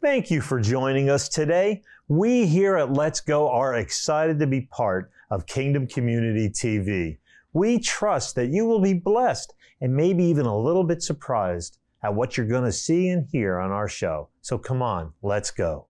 Thank 0.00 0.30
you 0.30 0.40
for 0.40 0.60
joining 0.60 1.10
us 1.10 1.28
today. 1.28 1.82
We 2.06 2.46
here 2.46 2.76
at 2.76 2.92
Let's 2.92 3.20
Go 3.20 3.50
are 3.50 3.74
excited 3.74 4.38
to 4.38 4.46
be 4.46 4.60
part 4.60 5.10
of 5.28 5.44
Kingdom 5.44 5.88
Community 5.88 6.48
TV. 6.48 7.18
We 7.52 7.80
trust 7.80 8.36
that 8.36 8.46
you 8.46 8.64
will 8.64 8.78
be 8.80 8.94
blessed 8.94 9.54
and 9.80 9.96
maybe 9.96 10.22
even 10.22 10.46
a 10.46 10.56
little 10.56 10.84
bit 10.84 11.02
surprised 11.02 11.78
at 12.04 12.14
what 12.14 12.36
you're 12.36 12.46
going 12.46 12.62
to 12.62 12.70
see 12.70 13.08
and 13.08 13.26
hear 13.32 13.58
on 13.58 13.72
our 13.72 13.88
show. 13.88 14.28
So 14.40 14.56
come 14.56 14.82
on, 14.82 15.14
let's 15.20 15.50
go. 15.50 15.88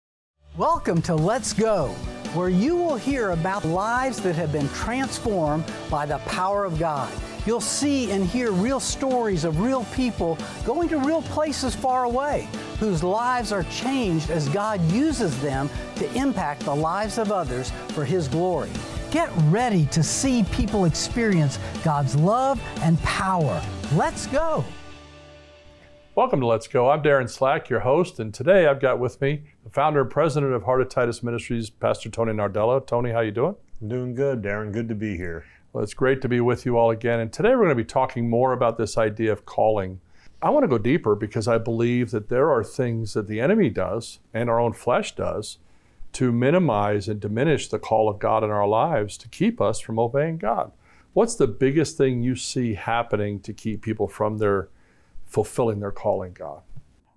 Welcome 0.57 1.01
to 1.03 1.15
Let's 1.15 1.53
Go, 1.53 1.91
where 2.35 2.49
you 2.49 2.75
will 2.75 2.97
hear 2.97 3.31
about 3.31 3.65
lives 3.65 4.21
that 4.23 4.35
have 4.35 4.51
been 4.51 4.69
transformed 4.71 5.65
by 5.89 6.07
the 6.07 6.19
power 6.19 6.65
of 6.65 6.77
God. 6.77 7.13
You'll 7.45 7.61
see 7.61 8.13
and 8.13 8.25
hear 8.25 8.53
real 8.53 8.79
stories 8.79 9.45
of 9.45 9.61
real 9.61 9.85
people 9.87 10.39
going 10.65 10.89
to 10.91 10.99
real 10.99 11.23
places 11.23 11.75
far 11.75 12.05
away 12.05 12.49
whose 12.79 13.03
lives 13.03 13.51
are 13.51 13.65
changed 13.65 14.31
as 14.31 14.49
God 14.49 14.81
uses 14.93 15.41
them 15.43 15.69
to 15.97 16.13
impact 16.15 16.63
the 16.63 16.75
lives 16.75 17.19
of 17.19 17.33
others 17.33 17.71
for 17.89 18.05
His 18.05 18.29
glory. 18.29 18.71
Get 19.11 19.31
ready 19.47 19.87
to 19.87 20.03
see 20.03 20.45
people 20.45 20.85
experience 20.85 21.59
God's 21.85 22.15
love 22.15 22.63
and 22.81 23.01
power. 23.03 23.61
Let's 23.95 24.27
go. 24.29 24.65
Welcome 26.15 26.41
to 26.41 26.47
Let's 26.47 26.67
Go. 26.69 26.91
I'm 26.91 27.03
Darren 27.03 27.29
Slack, 27.29 27.69
your 27.69 27.81
host, 27.81 28.21
and 28.21 28.33
today 28.33 28.67
I've 28.67 28.81
got 28.81 28.99
with 28.99 29.21
me 29.21 29.43
the 29.65 29.71
founder 29.71 30.03
and 30.03 30.11
president 30.11 30.53
of 30.53 30.63
Heart 30.63 30.83
of 30.83 30.91
Titus 30.91 31.23
Ministries, 31.23 31.71
Pastor 31.71 32.09
Tony 32.09 32.33
Nardella. 32.33 32.87
Tony, 32.87 33.11
how 33.11 33.21
you 33.21 33.31
doing? 33.31 33.57
I'm 33.81 33.89
doing 33.89 34.15
good, 34.15 34.43
Darren. 34.43 34.73
Good 34.73 34.89
to 34.91 34.95
be 34.95 35.17
here. 35.17 35.45
Well, 35.73 35.83
it's 35.83 35.95
great 35.95 36.21
to 36.21 36.29
be 36.29 36.41
with 36.41 36.67
you 36.67 36.77
all 36.77 36.91
again. 36.91 37.19
And 37.19 37.33
today 37.33 37.51
we're 37.51 37.65
going 37.65 37.71
to 37.71 37.75
be 37.75 37.85
talking 37.85 38.29
more 38.29 38.53
about 38.53 38.77
this 38.77 38.99
idea 38.99 39.33
of 39.33 39.47
calling. 39.47 40.01
I 40.43 40.51
want 40.51 40.65
to 40.65 40.69
go 40.69 40.77
deeper 40.77 41.15
because 41.15 41.49
I 41.49 41.57
believe 41.57 42.11
that 42.11 42.29
there 42.29 42.51
are 42.51 42.63
things 42.63 43.15
that 43.15 43.27
the 43.27 43.41
enemy 43.41 43.71
does 43.71 44.19
and 44.35 44.51
our 44.51 44.61
own 44.61 44.75
flesh 44.75 45.15
does 45.15 45.59
to 46.13 46.31
minimize 46.31 47.09
and 47.09 47.19
diminish 47.19 47.69
the 47.69 47.79
call 47.79 48.11
of 48.11 48.19
God 48.19 48.45
in 48.45 48.51
our 48.51 48.69
lives 48.69 49.17
to 49.17 49.29
keep 49.29 49.63
us 49.63 49.81
from 49.81 49.99
obeying 49.99 50.37
God. 50.37 50.73
What's 51.15 51.37
the 51.37 51.47
biggest 51.47 51.97
thing 51.97 52.23
you 52.23 52.37
see 52.37 52.75
happening 52.75 53.41
to 53.41 53.55
keep 53.55 53.81
people 53.81 54.09
from 54.09 54.37
their 54.37 54.69
fulfilling 55.27 55.81
their 55.81 55.91
calling, 55.91 56.35
God? 56.35 56.61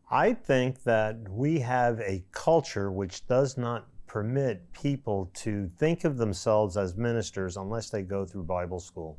I 0.10 0.34
think 0.34 0.84
that 0.84 1.18
we 1.30 1.60
have 1.60 2.00
a 2.00 2.24
culture 2.32 2.90
which 2.90 3.28
does 3.28 3.58
not 3.58 3.86
permit 4.16 4.72
people 4.72 5.30
to 5.34 5.70
think 5.78 6.06
of 6.06 6.16
themselves 6.16 6.78
as 6.78 6.96
ministers 6.96 7.58
unless 7.58 7.90
they 7.90 8.02
go 8.02 8.24
through 8.24 8.44
Bible 8.44 8.80
school. 8.80 9.18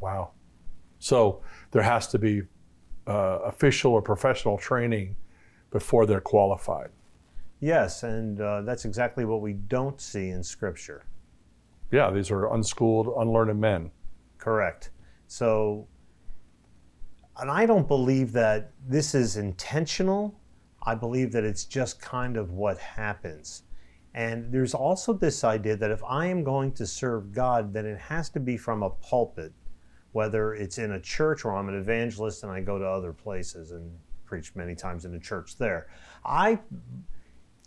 Wow. 0.00 0.30
So 0.98 1.42
there 1.70 1.82
has 1.82 2.06
to 2.08 2.18
be 2.18 2.40
uh, 3.06 3.40
official 3.44 3.92
or 3.92 4.00
professional 4.00 4.56
training 4.56 5.16
before 5.70 6.06
they're 6.06 6.22
qualified. 6.22 6.88
Yes, 7.60 8.04
and 8.04 8.40
uh, 8.40 8.62
that's 8.62 8.86
exactly 8.86 9.26
what 9.26 9.42
we 9.42 9.52
don't 9.52 10.00
see 10.00 10.30
in 10.30 10.42
Scripture. 10.42 11.04
Yeah, 11.92 12.10
these 12.10 12.30
are 12.30 12.54
unschooled, 12.54 13.08
unlearned 13.18 13.60
men. 13.60 13.90
Correct. 14.38 14.92
So, 15.26 15.86
and 17.36 17.50
I 17.50 17.66
don't 17.66 17.86
believe 17.86 18.32
that 18.32 18.72
this 18.88 19.14
is 19.14 19.36
intentional. 19.36 20.40
I 20.82 20.94
believe 20.94 21.32
that 21.32 21.44
it's 21.44 21.66
just 21.66 22.00
kind 22.00 22.38
of 22.38 22.52
what 22.52 22.78
happens. 22.78 23.64
And 24.16 24.50
there's 24.50 24.72
also 24.72 25.12
this 25.12 25.44
idea 25.44 25.76
that 25.76 25.90
if 25.90 26.02
I 26.02 26.26
am 26.26 26.42
going 26.42 26.72
to 26.72 26.86
serve 26.86 27.32
God, 27.32 27.74
then 27.74 27.84
it 27.84 27.98
has 27.98 28.30
to 28.30 28.40
be 28.40 28.56
from 28.56 28.82
a 28.82 28.88
pulpit, 28.88 29.52
whether 30.12 30.54
it's 30.54 30.78
in 30.78 30.92
a 30.92 31.00
church 31.00 31.44
or 31.44 31.54
I'm 31.54 31.68
an 31.68 31.78
evangelist 31.78 32.42
and 32.42 32.50
I 32.50 32.62
go 32.62 32.78
to 32.78 32.86
other 32.86 33.12
places 33.12 33.72
and 33.72 33.92
preach 34.24 34.54
many 34.54 34.74
times 34.74 35.04
in 35.04 35.14
a 35.14 35.20
church 35.20 35.58
there. 35.58 35.88
I 36.24 36.58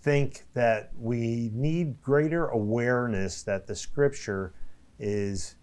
think 0.02 0.46
that 0.56 0.90
we 0.98 1.52
need 1.54 2.02
greater 2.02 2.48
awareness 2.48 3.44
that 3.44 3.68
the 3.68 3.76
scripture 3.76 4.56
is 4.98 5.56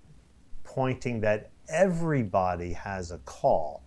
pointing 0.62 1.20
that 1.22 1.50
everybody 1.68 2.72
has 2.74 3.10
a 3.10 3.18
call 3.18 3.82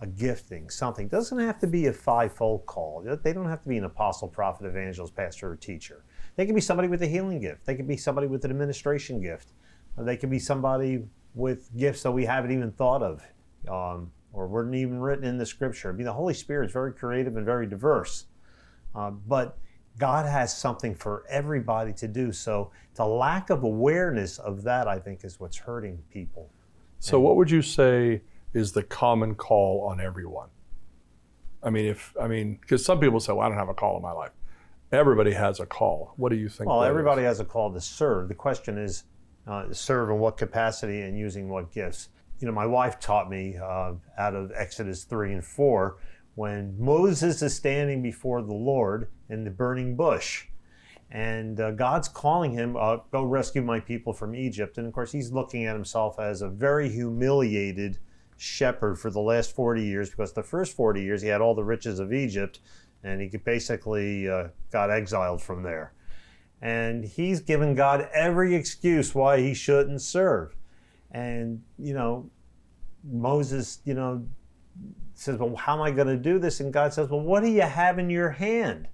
a 0.00 0.06
gifting, 0.06 0.70
something. 0.70 1.06
It 1.06 1.10
doesn't 1.10 1.38
have 1.38 1.58
to 1.58 1.66
be 1.66 1.86
a 1.86 1.92
fivefold 1.92 2.66
call. 2.66 3.02
They 3.22 3.32
don't 3.32 3.48
have 3.48 3.62
to 3.62 3.68
be 3.68 3.78
an 3.78 3.84
apostle, 3.84 4.28
prophet, 4.28 4.66
evangelist, 4.66 5.14
pastor, 5.16 5.50
or 5.50 5.56
teacher. 5.56 6.04
They 6.38 6.46
can 6.46 6.54
be 6.54 6.60
somebody 6.60 6.86
with 6.86 7.02
a 7.02 7.06
healing 7.08 7.40
gift. 7.40 7.66
They 7.66 7.74
can 7.74 7.88
be 7.88 7.96
somebody 7.96 8.28
with 8.28 8.44
an 8.44 8.52
administration 8.52 9.20
gift. 9.20 9.48
They 9.96 10.16
can 10.16 10.30
be 10.30 10.38
somebody 10.38 11.02
with 11.34 11.76
gifts 11.76 12.04
that 12.04 12.12
we 12.12 12.26
haven't 12.26 12.52
even 12.52 12.70
thought 12.70 13.02
of 13.02 13.24
um, 13.68 14.12
or 14.32 14.46
weren't 14.46 14.72
even 14.76 15.00
written 15.00 15.24
in 15.24 15.36
the 15.36 15.44
scripture. 15.44 15.88
I 15.88 15.92
mean, 15.94 16.06
the 16.06 16.12
Holy 16.12 16.34
Spirit 16.34 16.66
is 16.66 16.72
very 16.72 16.92
creative 16.92 17.36
and 17.36 17.44
very 17.44 17.66
diverse. 17.66 18.26
Uh, 18.94 19.10
but 19.10 19.58
God 19.98 20.26
has 20.26 20.56
something 20.56 20.94
for 20.94 21.24
everybody 21.28 21.92
to 21.94 22.06
do. 22.06 22.30
So 22.30 22.70
the 22.94 23.04
lack 23.04 23.50
of 23.50 23.64
awareness 23.64 24.38
of 24.38 24.62
that, 24.62 24.86
I 24.86 25.00
think, 25.00 25.24
is 25.24 25.40
what's 25.40 25.56
hurting 25.56 25.98
people. 26.08 26.50
So, 27.00 27.18
what 27.18 27.34
would 27.34 27.50
you 27.50 27.62
say 27.62 28.22
is 28.54 28.70
the 28.70 28.84
common 28.84 29.34
call 29.34 29.88
on 29.90 30.00
everyone? 30.00 30.50
I 31.64 31.70
mean, 31.70 31.86
if 31.86 32.14
I 32.20 32.28
mean, 32.28 32.58
because 32.60 32.84
some 32.84 33.00
people 33.00 33.18
say, 33.18 33.32
"Well, 33.32 33.44
I 33.44 33.48
don't 33.48 33.58
have 33.58 33.68
a 33.68 33.74
call 33.74 33.96
in 33.96 34.02
my 34.02 34.12
life." 34.12 34.30
Everybody 34.92 35.32
has 35.32 35.60
a 35.60 35.66
call. 35.66 36.14
What 36.16 36.30
do 36.30 36.36
you 36.36 36.48
think? 36.48 36.68
Well, 36.68 36.82
everybody 36.82 37.22
is? 37.22 37.26
has 37.26 37.40
a 37.40 37.44
call 37.44 37.72
to 37.72 37.80
serve. 37.80 38.28
The 38.28 38.34
question 38.34 38.78
is, 38.78 39.04
uh, 39.46 39.72
serve 39.72 40.10
in 40.10 40.18
what 40.18 40.36
capacity 40.36 41.02
and 41.02 41.18
using 41.18 41.48
what 41.48 41.72
gifts. 41.72 42.08
You 42.40 42.46
know, 42.46 42.52
my 42.52 42.66
wife 42.66 43.00
taught 43.00 43.28
me 43.30 43.56
uh, 43.56 43.94
out 44.16 44.34
of 44.34 44.52
Exodus 44.54 45.04
3 45.04 45.34
and 45.34 45.44
4 45.44 45.96
when 46.34 46.74
Moses 46.78 47.42
is 47.42 47.54
standing 47.54 48.02
before 48.02 48.42
the 48.42 48.54
Lord 48.54 49.08
in 49.28 49.44
the 49.44 49.50
burning 49.50 49.96
bush. 49.96 50.46
And 51.10 51.58
uh, 51.58 51.72
God's 51.72 52.06
calling 52.06 52.52
him, 52.52 52.76
uh, 52.76 52.98
go 53.10 53.24
rescue 53.24 53.62
my 53.62 53.80
people 53.80 54.12
from 54.12 54.36
Egypt. 54.36 54.78
And 54.78 54.86
of 54.86 54.92
course, 54.92 55.10
he's 55.10 55.32
looking 55.32 55.64
at 55.64 55.74
himself 55.74 56.20
as 56.20 56.42
a 56.42 56.48
very 56.48 56.90
humiliated 56.90 57.98
shepherd 58.36 59.00
for 59.00 59.10
the 59.10 59.20
last 59.20 59.54
40 59.54 59.82
years 59.82 60.10
because 60.10 60.32
the 60.32 60.42
first 60.42 60.76
40 60.76 61.02
years 61.02 61.22
he 61.22 61.28
had 61.28 61.40
all 61.40 61.54
the 61.54 61.64
riches 61.64 61.98
of 61.98 62.12
Egypt 62.12 62.60
and 63.02 63.20
he 63.20 63.28
basically 63.36 64.28
uh, 64.28 64.48
got 64.72 64.90
exiled 64.90 65.42
from 65.42 65.62
there. 65.62 65.92
And 66.60 67.04
he's 67.04 67.40
given 67.40 67.74
God 67.74 68.08
every 68.12 68.54
excuse 68.54 69.14
why 69.14 69.40
he 69.40 69.54
shouldn't 69.54 70.02
serve. 70.02 70.56
And, 71.10 71.62
you 71.78 71.94
know, 71.94 72.30
Moses, 73.04 73.80
you 73.84 73.94
know, 73.94 74.26
says, 75.14 75.38
Well, 75.38 75.54
how 75.56 75.74
am 75.74 75.82
I 75.82 75.90
going 75.90 76.08
to 76.08 76.16
do 76.16 76.38
this? 76.38 76.60
And 76.60 76.72
God 76.72 76.92
says, 76.92 77.08
Well, 77.08 77.20
what 77.20 77.42
do 77.42 77.48
you 77.48 77.62
have 77.62 77.98
in 77.98 78.10
your 78.10 78.30
hand? 78.30 78.88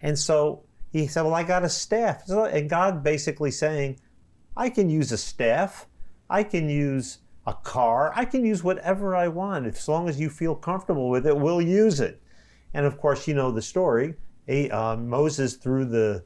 And 0.00 0.18
so 0.18 0.62
he 0.92 1.06
said, 1.06 1.22
Well, 1.22 1.34
I 1.34 1.42
got 1.42 1.64
a 1.64 1.68
staff. 1.68 2.28
And 2.28 2.70
God 2.70 3.02
basically 3.02 3.50
saying, 3.50 3.98
I 4.56 4.70
can 4.70 4.88
use 4.88 5.12
a 5.12 5.18
staff, 5.18 5.86
I 6.30 6.42
can 6.42 6.68
use 6.68 7.18
a 7.46 7.54
car, 7.54 8.12
I 8.14 8.24
can 8.24 8.44
use 8.44 8.62
whatever 8.62 9.14
I 9.14 9.28
want. 9.28 9.66
As 9.66 9.88
long 9.88 10.08
as 10.08 10.20
you 10.20 10.30
feel 10.30 10.54
comfortable 10.54 11.10
with 11.10 11.26
it, 11.26 11.36
we'll 11.36 11.62
use 11.62 12.00
it. 12.00 12.22
And 12.74 12.86
of 12.86 12.98
course, 12.98 13.26
you 13.26 13.34
know 13.34 13.50
the 13.50 13.62
story. 13.62 14.14
He, 14.46 14.70
uh, 14.70 14.96
Moses 14.96 15.54
threw 15.54 15.84
the 15.84 16.24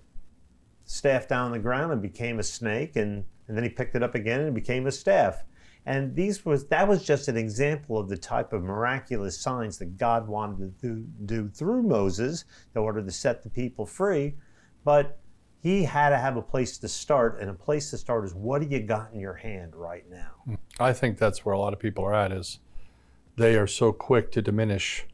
staff 0.84 1.28
down 1.28 1.46
on 1.46 1.52
the 1.52 1.58
ground 1.58 1.92
and 1.92 2.02
became 2.02 2.38
a 2.38 2.42
snake, 2.42 2.96
and, 2.96 3.24
and 3.48 3.56
then 3.56 3.64
he 3.64 3.70
picked 3.70 3.94
it 3.94 4.02
up 4.02 4.14
again 4.14 4.40
and 4.40 4.54
became 4.54 4.86
a 4.86 4.92
staff. 4.92 5.44
And 5.84 6.14
these 6.14 6.44
was 6.44 6.66
that 6.68 6.86
was 6.86 7.04
just 7.04 7.26
an 7.26 7.36
example 7.36 7.98
of 7.98 8.08
the 8.08 8.16
type 8.16 8.52
of 8.52 8.62
miraculous 8.62 9.38
signs 9.38 9.78
that 9.78 9.96
God 9.96 10.28
wanted 10.28 10.78
to 10.80 10.86
do, 10.86 11.06
do 11.26 11.48
through 11.48 11.82
Moses 11.82 12.44
in 12.74 12.80
order 12.80 13.02
to 13.02 13.10
set 13.10 13.42
the 13.42 13.50
people 13.50 13.84
free. 13.84 14.34
But 14.84 15.18
he 15.60 15.84
had 15.84 16.10
to 16.10 16.18
have 16.18 16.36
a 16.36 16.42
place 16.42 16.78
to 16.78 16.88
start, 16.88 17.40
and 17.40 17.50
a 17.50 17.54
place 17.54 17.90
to 17.90 17.98
start 17.98 18.24
is 18.24 18.34
what 18.34 18.60
do 18.60 18.68
you 18.68 18.80
got 18.80 19.12
in 19.12 19.20
your 19.20 19.34
hand 19.34 19.74
right 19.74 20.04
now? 20.08 20.58
I 20.78 20.92
think 20.92 21.18
that's 21.18 21.44
where 21.44 21.54
a 21.54 21.58
lot 21.58 21.72
of 21.72 21.78
people 21.78 22.04
are 22.04 22.14
at 22.14 22.32
is 22.32 22.58
they 23.36 23.56
are 23.56 23.66
so 23.66 23.92
quick 23.92 24.30
to 24.32 24.42
diminish 24.42 25.06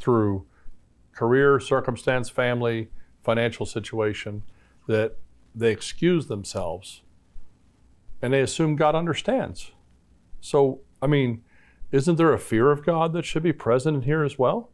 through 0.00 0.46
career, 1.14 1.60
circumstance, 1.60 2.28
family, 2.28 2.88
financial 3.22 3.66
situation, 3.66 4.42
that 4.86 5.16
they 5.54 5.70
excuse 5.70 6.26
themselves 6.26 7.02
and 8.20 8.32
they 8.32 8.40
assume 8.40 8.76
God 8.76 8.94
understands. 8.94 9.72
So, 10.40 10.80
I 11.00 11.06
mean, 11.06 11.42
isn't 11.90 12.16
there 12.16 12.32
a 12.32 12.38
fear 12.38 12.70
of 12.70 12.86
God 12.86 13.12
that 13.12 13.24
should 13.24 13.42
be 13.42 13.52
present 13.52 14.04
here 14.04 14.22
as 14.22 14.38
well? 14.38 14.70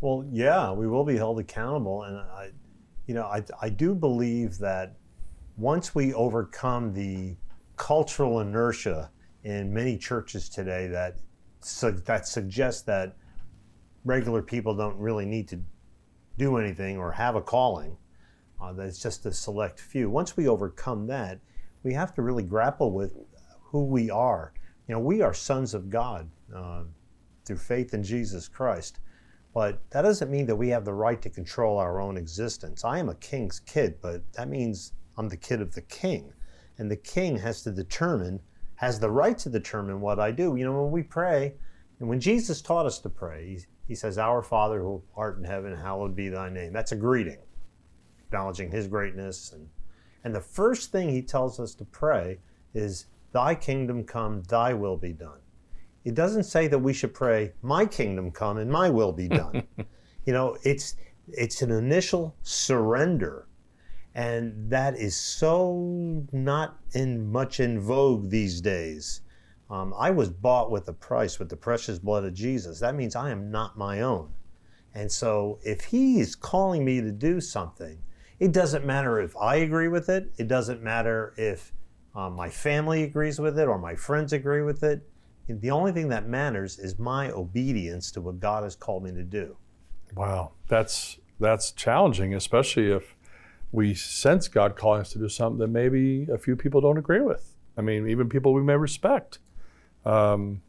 Well, 0.00 0.24
yeah, 0.30 0.72
we 0.72 0.88
will 0.88 1.04
be 1.04 1.16
held 1.16 1.38
accountable. 1.38 2.04
And 2.04 2.16
I, 2.16 2.50
you 3.06 3.14
know, 3.14 3.24
I, 3.24 3.42
I 3.60 3.68
do 3.68 3.94
believe 3.94 4.58
that 4.58 4.96
once 5.56 5.94
we 5.94 6.14
overcome 6.14 6.92
the 6.94 7.36
cultural 7.76 8.40
inertia 8.40 9.10
in 9.44 9.72
many 9.72 9.98
churches 9.98 10.48
today 10.48 10.86
that, 10.86 11.18
that 12.06 12.26
suggests 12.26 12.82
that 12.82 13.16
regular 14.04 14.42
people 14.42 14.74
don't 14.74 14.96
really 14.96 15.26
need 15.26 15.48
to 15.48 15.60
do 16.38 16.56
anything 16.56 16.98
or 16.98 17.12
have 17.12 17.36
a 17.36 17.42
calling, 17.42 17.96
uh, 18.60 18.72
that 18.72 18.86
it's 18.86 19.02
just 19.02 19.26
a 19.26 19.32
select 19.32 19.80
few. 19.80 20.08
Once 20.08 20.36
we 20.36 20.48
overcome 20.48 21.06
that, 21.06 21.40
we 21.82 21.92
have 21.92 22.14
to 22.14 22.22
really 22.22 22.42
grapple 22.42 22.92
with 22.92 23.14
who 23.60 23.84
we 23.84 24.10
are. 24.10 24.52
You 24.88 24.94
know, 24.94 25.00
we 25.00 25.22
are 25.22 25.34
sons 25.34 25.74
of 25.74 25.90
God 25.90 26.30
uh, 26.54 26.84
through 27.44 27.56
faith 27.56 27.94
in 27.94 28.02
Jesus 28.02 28.48
Christ. 28.48 29.00
But 29.54 29.80
that 29.90 30.02
doesn't 30.02 30.30
mean 30.30 30.46
that 30.46 30.56
we 30.56 30.68
have 30.70 30.84
the 30.84 30.94
right 30.94 31.20
to 31.20 31.28
control 31.28 31.78
our 31.78 32.00
own 32.00 32.16
existence. 32.16 32.84
I 32.84 32.98
am 32.98 33.08
a 33.08 33.14
king's 33.16 33.60
kid, 33.60 33.96
but 34.00 34.22
that 34.32 34.48
means 34.48 34.92
I'm 35.18 35.28
the 35.28 35.36
kid 35.36 35.60
of 35.60 35.74
the 35.74 35.82
king. 35.82 36.32
And 36.78 36.90
the 36.90 36.96
king 36.96 37.36
has 37.38 37.62
to 37.62 37.70
determine, 37.70 38.40
has 38.76 38.98
the 38.98 39.10
right 39.10 39.36
to 39.38 39.50
determine 39.50 40.00
what 40.00 40.18
I 40.18 40.30
do. 40.30 40.56
You 40.56 40.64
know, 40.64 40.82
when 40.82 40.90
we 40.90 41.02
pray, 41.02 41.54
and 42.00 42.08
when 42.08 42.18
Jesus 42.20 42.62
taught 42.62 42.86
us 42.86 42.98
to 43.00 43.10
pray, 43.10 43.58
he, 43.86 43.94
says, 43.94 44.18
Our 44.18 44.42
Father 44.42 44.80
who 44.80 45.02
art 45.16 45.38
in 45.38 45.44
heaven, 45.44 45.76
hallowed 45.76 46.14
be 46.14 46.28
thy 46.28 46.48
name. 46.48 46.72
That's 46.72 46.92
a 46.92 46.96
greeting, 46.96 47.38
acknowledging 48.26 48.70
his 48.70 48.88
greatness. 48.88 49.52
And, 49.52 49.68
and 50.24 50.34
the 50.34 50.40
first 50.40 50.92
thing 50.92 51.08
he 51.08 51.22
tells 51.22 51.60
us 51.60 51.74
to 51.76 51.84
pray 51.84 52.40
is, 52.74 53.06
Thy 53.32 53.54
kingdom 53.54 54.04
come, 54.04 54.42
thy 54.42 54.74
will 54.74 54.96
be 54.96 55.12
done. 55.12 55.38
It 56.04 56.14
doesn't 56.14 56.44
say 56.44 56.66
that 56.68 56.78
we 56.78 56.92
should 56.92 57.14
pray, 57.14 57.52
My 57.62 57.86
kingdom 57.86 58.30
come 58.30 58.58
and 58.58 58.70
my 58.70 58.90
will 58.90 59.12
be 59.12 59.28
done. 59.28 59.62
you 60.26 60.32
know, 60.32 60.56
it's 60.64 60.96
it's 61.28 61.62
an 61.62 61.70
initial 61.70 62.36
surrender. 62.42 63.46
And 64.14 64.70
that 64.70 64.96
is 64.96 65.16
so 65.16 66.26
not 66.32 66.78
in 66.92 67.30
much 67.30 67.60
in 67.60 67.80
vogue 67.80 68.28
these 68.28 68.60
days. 68.60 69.21
Um, 69.72 69.94
I 69.98 70.10
was 70.10 70.28
bought 70.28 70.70
with 70.70 70.86
a 70.88 70.92
price, 70.92 71.38
with 71.38 71.48
the 71.48 71.56
precious 71.56 71.98
blood 71.98 72.24
of 72.24 72.34
Jesus. 72.34 72.78
That 72.80 72.94
means 72.94 73.16
I 73.16 73.30
am 73.30 73.50
not 73.50 73.78
my 73.78 74.02
own. 74.02 74.28
And 74.94 75.10
so 75.10 75.58
if 75.62 75.84
he 75.84 76.20
is 76.20 76.36
calling 76.36 76.84
me 76.84 77.00
to 77.00 77.10
do 77.10 77.40
something, 77.40 77.98
it 78.38 78.52
doesn't 78.52 78.84
matter 78.84 79.18
if 79.18 79.34
I 79.34 79.56
agree 79.56 79.88
with 79.88 80.10
it. 80.10 80.30
It 80.36 80.46
doesn't 80.46 80.82
matter 80.82 81.32
if 81.38 81.72
um, 82.14 82.34
my 82.34 82.50
family 82.50 83.04
agrees 83.04 83.38
with 83.38 83.58
it 83.58 83.66
or 83.66 83.78
my 83.78 83.94
friends 83.94 84.34
agree 84.34 84.60
with 84.60 84.82
it. 84.82 85.08
The 85.48 85.70
only 85.70 85.92
thing 85.92 86.08
that 86.08 86.28
matters 86.28 86.78
is 86.78 86.98
my 86.98 87.30
obedience 87.30 88.10
to 88.12 88.20
what 88.20 88.40
God 88.40 88.64
has 88.64 88.76
called 88.76 89.04
me 89.04 89.12
to 89.12 89.22
do. 89.22 89.56
Wow, 90.14 90.52
that's 90.68 91.18
that's 91.40 91.72
challenging, 91.72 92.34
especially 92.34 92.92
if 92.92 93.16
we 93.72 93.94
sense 93.94 94.48
God 94.48 94.76
calling 94.76 95.00
us 95.00 95.12
to 95.12 95.18
do 95.18 95.30
something 95.30 95.58
that 95.58 95.68
maybe 95.68 96.28
a 96.30 96.36
few 96.36 96.56
people 96.56 96.82
don't 96.82 96.98
agree 96.98 97.22
with. 97.22 97.56
I 97.76 97.80
mean, 97.80 98.06
even 98.06 98.28
people 98.28 98.52
we 98.52 98.62
may 98.62 98.76
respect. 98.76 99.38
Um, 100.04 100.62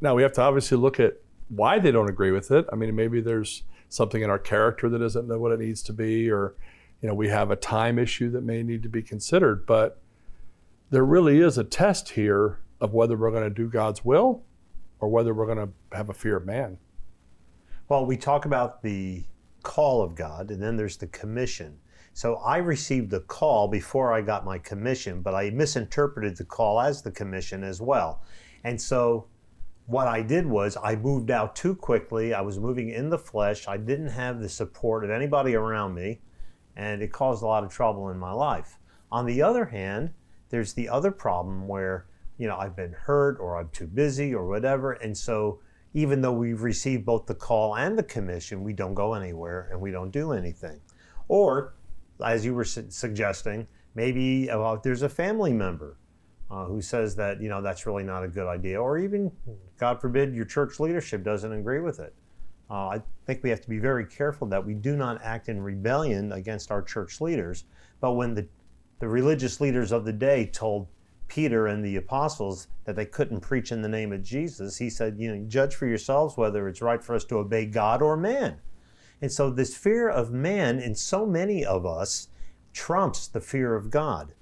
now 0.00 0.14
we 0.14 0.22
have 0.22 0.32
to 0.34 0.42
obviously 0.42 0.76
look 0.76 1.00
at 1.00 1.14
why 1.48 1.78
they 1.78 1.90
don't 1.90 2.08
agree 2.08 2.30
with 2.30 2.50
it. 2.50 2.66
I 2.72 2.76
mean, 2.76 2.94
maybe 2.94 3.20
there's 3.20 3.62
something 3.88 4.22
in 4.22 4.30
our 4.30 4.38
character 4.38 4.88
that 4.88 5.02
isn't 5.02 5.28
what 5.38 5.52
it 5.52 5.60
needs 5.60 5.82
to 5.82 5.92
be, 5.92 6.30
or 6.30 6.54
you 7.00 7.08
know, 7.08 7.14
we 7.14 7.28
have 7.28 7.50
a 7.50 7.56
time 7.56 7.98
issue 7.98 8.30
that 8.30 8.42
may 8.42 8.62
need 8.62 8.82
to 8.82 8.88
be 8.88 9.02
considered. 9.02 9.66
But 9.66 10.00
there 10.90 11.04
really 11.04 11.40
is 11.40 11.58
a 11.58 11.64
test 11.64 12.10
here 12.10 12.60
of 12.80 12.92
whether 12.92 13.16
we're 13.16 13.30
going 13.30 13.44
to 13.44 13.50
do 13.50 13.68
God's 13.68 14.04
will 14.04 14.42
or 14.98 15.08
whether 15.08 15.34
we're 15.34 15.46
going 15.46 15.68
to 15.68 15.96
have 15.96 16.08
a 16.08 16.14
fear 16.14 16.36
of 16.36 16.46
man. 16.46 16.78
Well, 17.88 18.06
we 18.06 18.16
talk 18.16 18.44
about 18.44 18.82
the 18.82 19.24
call 19.62 20.02
of 20.02 20.14
God, 20.14 20.50
and 20.50 20.62
then 20.62 20.76
there's 20.76 20.96
the 20.96 21.06
commission. 21.08 21.78
So 22.14 22.36
I 22.36 22.56
received 22.58 23.10
the 23.10 23.20
call 23.20 23.68
before 23.68 24.12
I 24.12 24.22
got 24.22 24.44
my 24.44 24.58
commission, 24.58 25.20
but 25.22 25.34
I 25.34 25.50
misinterpreted 25.50 26.36
the 26.36 26.44
call 26.44 26.80
as 26.80 27.02
the 27.02 27.10
commission 27.10 27.62
as 27.62 27.80
well. 27.80 28.22
And 28.66 28.82
so 28.82 29.28
what 29.86 30.08
I 30.08 30.22
did 30.22 30.44
was 30.44 30.76
I 30.82 30.96
moved 30.96 31.30
out 31.30 31.54
too 31.54 31.76
quickly. 31.76 32.34
I 32.34 32.40
was 32.40 32.58
moving 32.58 32.90
in 32.90 33.10
the 33.10 33.18
flesh. 33.18 33.68
I 33.68 33.76
didn't 33.76 34.08
have 34.08 34.40
the 34.40 34.48
support 34.48 35.04
of 35.04 35.10
anybody 35.10 35.54
around 35.54 35.94
me, 35.94 36.18
and 36.74 37.00
it 37.00 37.12
caused 37.12 37.44
a 37.44 37.46
lot 37.46 37.62
of 37.62 37.70
trouble 37.70 38.10
in 38.10 38.18
my 38.18 38.32
life. 38.32 38.80
On 39.12 39.24
the 39.24 39.40
other 39.40 39.66
hand, 39.66 40.10
there's 40.48 40.72
the 40.72 40.88
other 40.88 41.12
problem 41.12 41.68
where, 41.68 42.06
you 42.38 42.48
know, 42.48 42.56
I've 42.56 42.74
been 42.74 42.92
hurt 42.92 43.38
or 43.38 43.56
I'm 43.56 43.68
too 43.68 43.86
busy 43.86 44.34
or 44.34 44.48
whatever. 44.48 44.94
And 44.94 45.16
so 45.16 45.60
even 45.94 46.20
though 46.20 46.32
we've 46.32 46.62
received 46.62 47.06
both 47.06 47.26
the 47.26 47.36
call 47.36 47.76
and 47.76 47.96
the 47.96 48.02
commission, 48.02 48.64
we 48.64 48.72
don't 48.72 48.94
go 48.94 49.14
anywhere 49.14 49.68
and 49.70 49.80
we 49.80 49.92
don't 49.92 50.10
do 50.10 50.32
anything. 50.32 50.80
Or, 51.28 51.74
as 52.20 52.44
you 52.44 52.52
were 52.52 52.64
su- 52.64 52.86
suggesting, 52.88 53.68
maybe 53.94 54.50
uh, 54.50 54.74
there's 54.82 55.02
a 55.02 55.08
family 55.08 55.52
member 55.52 55.98
uh, 56.50 56.64
who 56.64 56.80
says 56.80 57.16
that, 57.16 57.40
you 57.40 57.48
know, 57.48 57.60
that's 57.60 57.86
really 57.86 58.04
not 58.04 58.22
a 58.22 58.28
good 58.28 58.46
idea. 58.46 58.80
Or 58.80 58.98
even, 58.98 59.32
God 59.78 60.00
forbid, 60.00 60.34
your 60.34 60.44
church 60.44 60.78
leadership 60.80 61.22
doesn't 61.22 61.52
agree 61.52 61.80
with 61.80 61.98
it. 62.00 62.14
Uh, 62.68 62.88
I 62.88 63.02
think 63.26 63.42
we 63.42 63.50
have 63.50 63.60
to 63.60 63.68
be 63.68 63.78
very 63.78 64.06
careful 64.06 64.46
that 64.48 64.64
we 64.64 64.74
do 64.74 64.96
not 64.96 65.20
act 65.22 65.48
in 65.48 65.62
rebellion 65.62 66.32
against 66.32 66.70
our 66.70 66.82
church 66.82 67.20
leaders. 67.20 67.64
But 68.00 68.12
when 68.12 68.34
the 68.34 68.48
the 68.98 69.08
religious 69.08 69.60
leaders 69.60 69.92
of 69.92 70.04
the 70.04 70.12
day 70.12 70.46
told 70.46 70.88
Peter 71.28 71.66
and 71.66 71.84
the 71.84 71.96
apostles 71.96 72.68
that 72.84 72.96
they 72.96 73.04
couldn't 73.04 73.40
preach 73.40 73.72
in 73.72 73.82
the 73.82 73.88
name 73.88 74.12
of 74.12 74.22
Jesus, 74.22 74.78
he 74.78 74.88
said, 74.88 75.16
you 75.18 75.34
know, 75.34 75.44
judge 75.48 75.74
for 75.74 75.86
yourselves 75.86 76.36
whether 76.36 76.68
it's 76.68 76.80
right 76.80 77.02
for 77.02 77.14
us 77.14 77.24
to 77.24 77.36
obey 77.36 77.66
God 77.66 78.00
or 78.00 78.16
man. 78.16 78.60
And 79.20 79.30
so 79.32 79.50
this 79.50 79.76
fear 79.76 80.08
of 80.08 80.30
man 80.30 80.78
in 80.78 80.94
so 80.94 81.26
many 81.26 81.64
of 81.64 81.84
us 81.84 82.28
trumps 82.72 83.26
the 83.26 83.40
fear 83.40 83.74
of 83.74 83.90
God. 83.90 84.34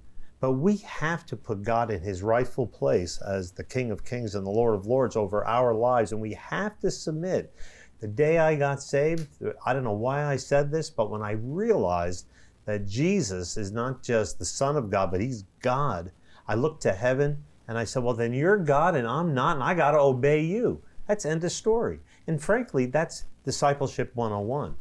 But 0.45 0.59
we 0.59 0.77
have 0.77 1.25
to 1.29 1.37
put 1.37 1.63
God 1.63 1.91
in 1.91 2.03
his 2.03 2.23
rightful 2.23 2.67
place 2.67 3.19
as 3.23 3.53
the 3.53 3.65
King 3.65 3.91
of 3.91 4.05
Kings 4.05 4.35
and 4.35 4.47
the 4.47 4.51
Lord 4.51 4.75
of 4.75 4.85
Lords 4.85 5.17
over 5.17 5.43
our 5.47 5.75
lives. 5.75 6.13
And 6.13 6.21
we 6.21 6.35
have 6.35 6.79
to 6.81 6.91
submit. 6.91 7.55
The 8.01 8.09
day 8.09 8.37
I 8.37 8.55
got 8.55 8.83
saved, 8.83 9.27
I 9.65 9.73
don't 9.73 9.85
know 9.85 9.93
why 9.93 10.27
I 10.27 10.37
said 10.37 10.71
this, 10.71 10.91
but 10.91 11.11
when 11.11 11.23
I 11.23 11.31
realized 11.31 12.27
that 12.67 12.87
Jesus 12.87 13.57
is 13.57 13.73
not 13.73 14.03
just 14.03 14.39
the 14.39 14.45
Son 14.45 14.77
of 14.77 14.91
God, 14.91 15.11
but 15.11 15.23
He's 15.23 15.45
God. 15.63 16.13
I 16.47 16.57
looked 16.57 16.83
to 16.83 16.93
heaven 16.93 17.43
and 17.67 17.79
I 17.79 17.85
said, 17.85 18.03
Well, 18.03 18.13
then 18.13 18.35
you're 18.35 18.59
God 18.59 18.95
and 18.95 19.09
I'm 19.09 19.33
not, 19.33 19.57
and 19.57 19.65
I 19.65 19.73
got 19.73 19.93
to 19.93 19.99
obey 19.99 20.43
you. 20.43 20.83
That's 21.09 21.25
end 21.25 21.43
of 21.45 21.53
story. 21.53 22.01
And 22.27 22.43
frankly, 22.43 22.85
that's 22.85 23.25
discipleship 23.47 24.15
101. 24.15 24.75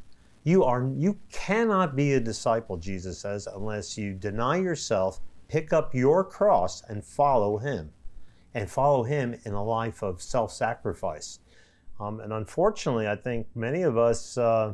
You 0.44 0.66
are 0.66 0.92
you 0.98 1.20
cannot 1.32 1.96
be 1.96 2.12
a 2.12 2.20
disciple, 2.20 2.76
Jesus 2.76 3.20
says, 3.20 3.48
unless 3.48 3.98
you 3.98 4.14
deny 4.14 4.58
yourself, 4.58 5.22
pick 5.54 5.72
up 5.72 5.94
your 5.94 6.24
cross 6.24 6.82
and 6.90 7.06
follow 7.06 7.60
him. 7.60 7.92
And 8.56 8.68
follow 8.70 9.04
him 9.04 9.40
in 9.46 9.54
a 9.54 9.64
life 9.64 10.02
of 10.02 10.20
self-sacrifice. 10.20 11.40
Um, 12.00 12.20
and 12.22 12.34
unfortunately, 12.34 13.08
I 13.08 13.16
think 13.16 13.46
many 13.54 13.84
of 13.84 13.96
us, 13.96 14.36
uh, 14.36 14.74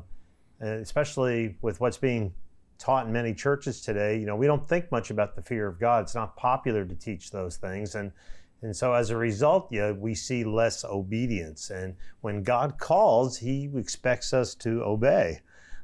especially 0.61 1.57
with 1.61 1.81
what's 1.81 1.97
being 1.97 2.33
taught 2.77 3.07
in 3.07 3.11
many 3.11 3.33
churches 3.33 3.81
today, 3.81 4.17
you 4.17 4.25
know, 4.25 4.37
we 4.37 4.47
don't 4.47 4.65
think 4.69 4.89
much 4.89 5.11
about 5.11 5.35
the 5.35 5.41
fear 5.41 5.67
of 5.67 5.81
God. 5.81 6.03
It's 6.03 6.15
not 6.15 6.37
popular 6.37 6.85
to 6.85 6.95
teach 6.95 7.29
those 7.29 7.57
things. 7.57 7.95
And 7.95 8.13
and 8.61 8.75
so 8.75 8.93
as 8.93 9.09
a 9.09 9.17
result, 9.17 9.69
yeah, 9.71 9.91
we 9.91 10.13
see 10.13 10.43
less 10.43 10.83
obedience. 10.83 11.69
And 11.69 11.95
when 12.21 12.43
God 12.43 12.77
calls, 12.77 13.37
He 13.37 13.69
expects 13.75 14.33
us 14.33 14.55
to 14.55 14.83
obey. 14.83 15.39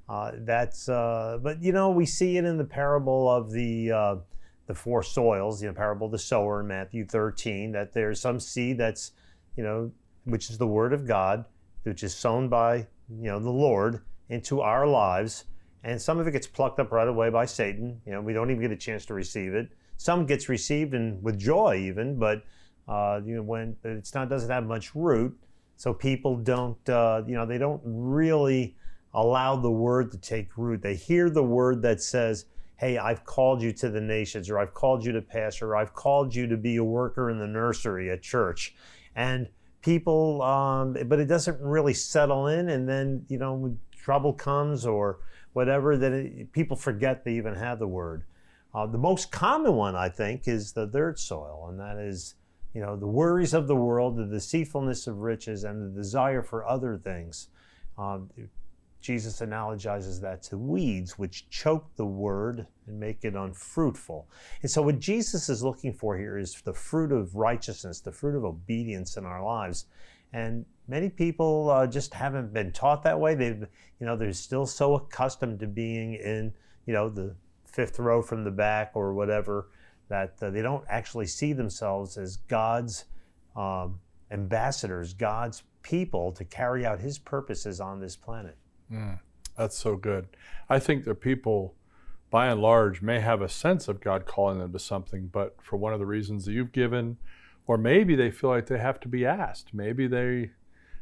Uh, 0.07 0.31
that's 0.39 0.87
uh, 0.87 1.39
but 1.41 1.61
you 1.61 1.71
know 1.71 1.89
we 1.89 2.05
see 2.05 2.37
it 2.37 2.45
in 2.45 2.57
the 2.57 2.65
parable 2.65 3.29
of 3.29 3.51
the 3.51 3.91
uh, 3.91 4.15
the 4.67 4.75
four 4.75 5.03
soils, 5.03 5.61
know, 5.61 5.73
parable 5.73 6.07
of 6.07 6.11
the 6.11 6.19
sower 6.19 6.61
in 6.61 6.67
Matthew 6.67 7.05
13. 7.05 7.71
That 7.71 7.93
there's 7.93 8.19
some 8.19 8.39
seed 8.39 8.77
that's 8.77 9.11
you 9.55 9.63
know 9.63 9.91
which 10.23 10.49
is 10.49 10.57
the 10.57 10.67
word 10.67 10.93
of 10.93 11.07
God, 11.07 11.45
which 11.83 12.03
is 12.03 12.15
sown 12.15 12.49
by 12.49 12.87
you 13.09 13.29
know 13.29 13.39
the 13.39 13.49
Lord 13.49 14.01
into 14.29 14.61
our 14.61 14.87
lives 14.87 15.45
and 15.85 16.01
some 16.01 16.17
of 16.17 16.27
it 16.27 16.31
gets 16.31 16.47
plucked 16.47 16.79
up 16.79 16.91
right 16.91 17.07
away 17.07 17.29
by 17.29 17.45
Satan. 17.45 18.01
You 18.07 18.13
know, 18.13 18.21
we 18.21 18.33
don't 18.33 18.49
even 18.49 18.59
get 18.59 18.71
a 18.71 18.75
chance 18.75 19.05
to 19.05 19.13
receive 19.13 19.53
it. 19.53 19.69
Some 19.97 20.25
gets 20.25 20.49
received 20.49 20.95
and 20.95 21.21
with 21.21 21.37
joy 21.37 21.75
even, 21.75 22.17
but 22.17 22.43
uh, 22.87 23.21
you 23.23 23.35
know 23.35 23.43
when 23.43 23.75
it's 23.83 24.13
not 24.13 24.27
doesn't 24.27 24.49
have 24.49 24.65
much 24.65 24.95
root, 24.95 25.37
so 25.77 25.93
people 25.93 26.37
don't 26.37 26.89
uh, 26.89 27.21
you 27.27 27.35
know 27.35 27.45
they 27.45 27.59
don't 27.59 27.81
really 27.85 28.75
allow 29.13 29.55
the 29.55 29.71
word 29.71 30.11
to 30.11 30.17
take 30.17 30.57
root. 30.57 30.81
They 30.81 30.95
hear 30.95 31.29
the 31.29 31.43
word 31.43 31.83
that 31.83 32.01
says, 32.01 32.45
"Hey, 32.77 32.97
I've 32.97 33.23
called 33.25 33.61
you 33.61 33.71
to 33.73 33.89
the 33.89 34.01
nations," 34.01 34.49
or 34.49 34.59
"I've 34.59 34.73
called 34.73 35.05
you 35.05 35.11
to 35.13 35.21
pastor," 35.21 35.69
or 35.69 35.75
"I've 35.75 35.93
called 35.93 36.35
you 36.35 36.47
to 36.47 36.57
be 36.57 36.75
a 36.75 36.83
worker 36.83 37.29
in 37.29 37.39
the 37.39 37.47
nursery 37.47 38.09
at 38.11 38.21
church," 38.21 38.75
and 39.15 39.49
people, 39.81 40.41
um, 40.41 40.97
but 41.05 41.19
it 41.19 41.25
doesn't 41.25 41.61
really 41.61 41.93
settle 41.93 42.47
in, 42.47 42.69
and 42.69 42.87
then 42.87 43.25
you 43.29 43.37
know 43.37 43.53
when 43.53 43.79
trouble 43.95 44.33
comes 44.33 44.85
or 44.85 45.19
whatever, 45.53 45.97
that 45.97 46.11
it, 46.11 46.51
people 46.51 46.75
forget 46.75 47.23
they 47.23 47.33
even 47.33 47.55
have 47.55 47.79
the 47.79 47.87
word. 47.87 48.23
Uh, 48.73 48.85
the 48.85 48.97
most 48.97 49.31
common 49.31 49.73
one, 49.73 49.95
I 49.95 50.09
think, 50.09 50.47
is 50.47 50.73
the 50.73 50.85
dirt 50.85 51.17
soil, 51.17 51.67
and 51.69 51.79
that 51.79 51.97
is, 51.97 52.35
you 52.73 52.81
know, 52.81 52.97
the 52.97 53.07
worries 53.07 53.53
of 53.53 53.67
the 53.67 53.75
world, 53.75 54.17
the 54.17 54.25
deceitfulness 54.25 55.07
of 55.07 55.19
riches, 55.19 55.63
and 55.63 55.81
the 55.81 55.97
desire 55.97 56.43
for 56.43 56.67
other 56.67 56.97
things. 56.97 57.47
Um, 57.97 58.29
Jesus 59.05 59.39
analogizes 59.39 60.19
that 60.21 60.41
to 60.43 60.57
weeds, 60.57 61.19
which 61.19 61.47
choke 61.51 61.95
the 61.95 62.05
word 62.05 62.65
and 62.87 62.99
make 62.99 63.23
it 63.23 63.35
unfruitful. 63.35 64.27
And 64.63 64.71
so, 64.71 64.81
what 64.81 64.97
Jesus 64.97 65.47
is 65.47 65.63
looking 65.63 65.93
for 65.93 66.17
here 66.17 66.39
is 66.39 66.59
the 66.65 66.73
fruit 66.73 67.11
of 67.11 67.35
righteousness, 67.35 67.99
the 67.99 68.11
fruit 68.11 68.35
of 68.35 68.43
obedience 68.43 69.15
in 69.15 69.23
our 69.23 69.43
lives. 69.43 69.85
And 70.33 70.65
many 70.87 71.09
people 71.09 71.69
uh, 71.69 71.85
just 71.85 72.15
haven't 72.15 72.51
been 72.51 72.71
taught 72.71 73.03
that 73.03 73.19
way. 73.19 73.35
They've, 73.35 73.67
you 73.99 74.07
know, 74.07 74.17
they're 74.17 74.33
still 74.33 74.65
so 74.65 74.95
accustomed 74.95 75.59
to 75.59 75.67
being 75.67 76.15
in, 76.15 76.51
you 76.87 76.93
know, 76.93 77.07
the 77.07 77.35
fifth 77.65 77.99
row 77.99 78.23
from 78.23 78.43
the 78.43 78.51
back 78.51 78.91
or 78.95 79.13
whatever 79.13 79.69
that 80.09 80.33
uh, 80.41 80.49
they 80.49 80.63
don't 80.63 80.83
actually 80.89 81.27
see 81.27 81.53
themselves 81.53 82.17
as 82.17 82.37
God's 82.37 83.05
um, 83.55 83.99
ambassadors, 84.31 85.13
God's 85.13 85.61
people 85.83 86.31
to 86.31 86.43
carry 86.43 86.87
out 86.87 86.99
His 86.99 87.19
purposes 87.19 87.79
on 87.79 87.99
this 87.99 88.15
planet. 88.15 88.57
Mm, 88.91 89.19
that's 89.57 89.77
so 89.77 89.95
good. 89.95 90.27
I 90.69 90.79
think 90.79 91.05
that 91.05 91.21
people, 91.21 91.75
by 92.29 92.47
and 92.47 92.61
large, 92.61 93.01
may 93.01 93.19
have 93.19 93.41
a 93.41 93.49
sense 93.49 93.87
of 93.87 94.01
God 94.01 94.25
calling 94.25 94.59
them 94.59 94.73
to 94.73 94.79
something, 94.79 95.27
but 95.27 95.55
for 95.61 95.77
one 95.77 95.93
of 95.93 95.99
the 95.99 96.05
reasons 96.05 96.45
that 96.45 96.53
you've 96.53 96.71
given, 96.71 97.17
or 97.67 97.77
maybe 97.77 98.15
they 98.15 98.31
feel 98.31 98.49
like 98.49 98.67
they 98.67 98.77
have 98.77 98.99
to 99.01 99.07
be 99.07 99.25
asked. 99.25 99.73
Maybe 99.73 100.07
they 100.07 100.51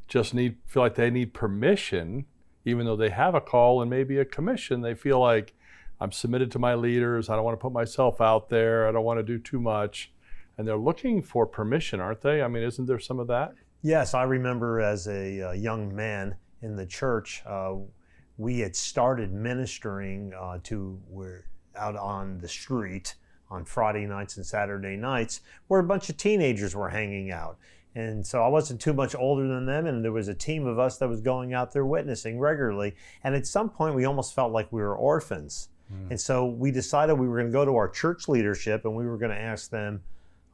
just 0.08 0.34
need 0.34 0.58
feel 0.66 0.84
like 0.84 0.96
they 0.96 1.10
need 1.10 1.34
permission, 1.34 2.26
even 2.66 2.86
though 2.86 2.96
they 2.96 3.10
have 3.10 3.36
a 3.36 3.42
call 3.42 3.82
and 3.82 3.90
maybe 3.90 4.18
a 4.18 4.26
commission. 4.26 4.82
They 4.82 4.96
feel 4.96 5.20
like 5.20 5.54
I'm 6.00 6.12
submitted 6.12 6.52
to 6.52 6.60
my 6.60 6.76
leaders. 6.76 7.30
I 7.30 7.36
don't 7.36 7.46
want 7.46 7.58
to 7.58 7.62
put 7.62 7.74
myself 7.74 8.22
out 8.22 8.50
there. 8.50 8.88
I 8.88 8.92
don't 8.92 9.04
want 9.04 9.20
to 9.20 9.24
do 9.24 9.40
too 9.40 9.60
much. 9.60 10.12
And 10.58 10.68
they're 10.68 10.78
looking 10.78 11.22
for 11.22 11.46
permission, 11.46 12.00
aren't 12.00 12.22
they? 12.22 12.42
I 12.42 12.48
mean, 12.48 12.64
isn't 12.64 12.86
there 12.86 13.00
some 13.00 13.20
of 13.20 13.28
that? 13.28 13.54
Yes, 13.82 14.14
I 14.14 14.24
remember 14.24 14.80
as 14.80 15.08
a, 15.08 15.42
uh, 15.42 15.52
young 15.52 15.94
man 15.96 16.36
in 16.64 16.76
the 16.76 16.86
church, 16.86 17.44
uh, 17.46 17.76
we 18.38 18.60
had 18.60 18.76
started 18.76 19.32
ministering 19.32 20.34
uh, 20.34 20.58
to 20.64 21.00
where 21.10 21.46
out 21.76 21.96
on 21.96 22.38
the 22.40 22.48
street 22.48 23.16
on 23.50 23.66
Friday 23.66 24.06
nights 24.06 24.38
and 24.38 24.46
Saturday 24.46 24.96
nights, 24.96 25.42
where 25.68 25.80
a 25.80 25.84
bunch 25.84 26.10
of 26.10 26.18
teenagers 26.18 26.76
were 26.76 26.90
hanging 26.90 27.32
out. 27.32 27.58
And 27.96 28.26
so 28.26 28.42
I 28.42 28.48
wasn't 28.48 28.82
too 28.82 28.94
much 28.94 29.14
older 29.14 29.48
than 29.48 29.68
them, 29.68 29.86
and 29.86 30.04
there 30.04 30.12
was 30.12 30.28
a 30.28 30.34
team 30.34 30.66
of 30.66 30.80
us 30.80 30.98
that 30.98 31.08
was 31.08 31.22
going 31.22 31.54
out 31.54 31.72
there 31.72 31.86
witnessing 31.86 32.40
regularly. 32.40 32.96
And 33.24 33.36
at 33.36 33.46
some 33.46 33.70
point, 33.70 33.94
we 33.94 34.06
almost 34.06 34.34
felt 34.34 34.52
like 34.52 34.72
we 34.72 34.82
were 34.82 34.96
orphans. 34.96 35.70
Mm. 35.94 36.12
And 36.12 36.20
so 36.20 36.48
we 36.48 36.72
decided 36.72 37.14
we 37.14 37.28
were 37.28 37.38
going 37.38 37.52
to 37.52 37.54
go 37.54 37.66
to 37.66 37.76
our 37.76 37.90
church 37.90 38.28
leadership 38.28 38.86
and 38.86 38.96
we 38.96 39.06
were 39.06 39.18
going 39.18 39.32
to 39.32 39.40
ask 39.40 39.70
them 39.70 40.02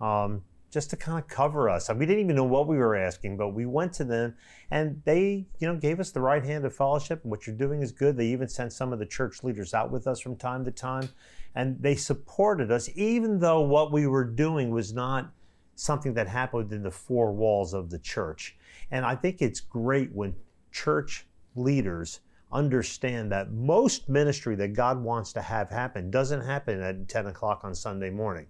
um, 0.02 0.42
just 0.72 0.90
to 0.92 0.98
kind 0.98 1.20
of 1.20 1.28
cover 1.28 1.70
us. 1.70 1.90
We 1.90 2.06
didn't 2.06 2.24
even 2.24 2.36
know 2.36 2.44
what 2.44 2.68
we 2.68 2.78
were 2.78 2.96
asking, 2.96 3.38
but 3.38 3.50
we 3.50 3.66
went 3.66 3.94
to 3.94 4.04
them 4.04 4.36
and 4.70 5.02
they, 5.06 5.48
you 5.60 5.68
know, 5.68 5.76
gave 5.76 6.00
us 6.00 6.12
the 6.12 6.22
right 6.22 6.44
hand 6.44 6.66
of 6.66 6.76
fellowship. 6.76 7.24
What 7.24 7.48
you're 7.48 7.56
doing 7.56 7.82
is 7.82 7.92
good. 7.92 8.18
They 8.18 8.28
even 8.28 8.48
sent 8.48 8.74
some 8.74 8.94
of 8.94 9.00
the 9.00 9.06
church 9.06 9.44
leaders 9.44 9.74
out 9.74 9.92
with 9.92 10.06
us 10.08 10.20
from 10.20 10.36
time 10.36 10.64
to 10.66 10.72
time 10.72 11.10
and 11.56 11.82
they 11.82 11.96
supported 11.96 12.72
us, 12.72 12.90
even 12.96 13.40
though 13.40 13.62
what 13.62 13.92
we 13.92 14.06
were 14.08 14.24
doing 14.24 14.70
was 14.70 14.94
not 14.94 15.32
something 15.76 16.14
that 16.14 16.28
happened 16.28 16.66
within 16.66 16.84
the 16.84 16.92
four 16.92 17.32
walls 17.32 17.74
of 17.74 17.90
the 17.90 18.00
church. 18.00 18.56
And 18.92 19.06
I 19.06 19.16
think 19.16 19.42
it's 19.42 19.60
great 19.60 20.12
when 20.14 20.36
church 20.72 21.26
leaders 21.56 22.20
understand 22.52 23.32
that 23.32 23.52
most 23.52 24.10
ministry 24.10 24.56
that 24.56 24.74
God 24.74 25.02
wants 25.02 25.34
to 25.34 25.42
have 25.42 25.70
happen 25.70 26.10
doesn't 26.12 26.42
happen 26.42 26.82
at 26.82 27.08
10 27.08 27.28
o'clock 27.28 27.62
on 27.64 27.74
Sunday 27.76 28.10
morning. 28.10 28.48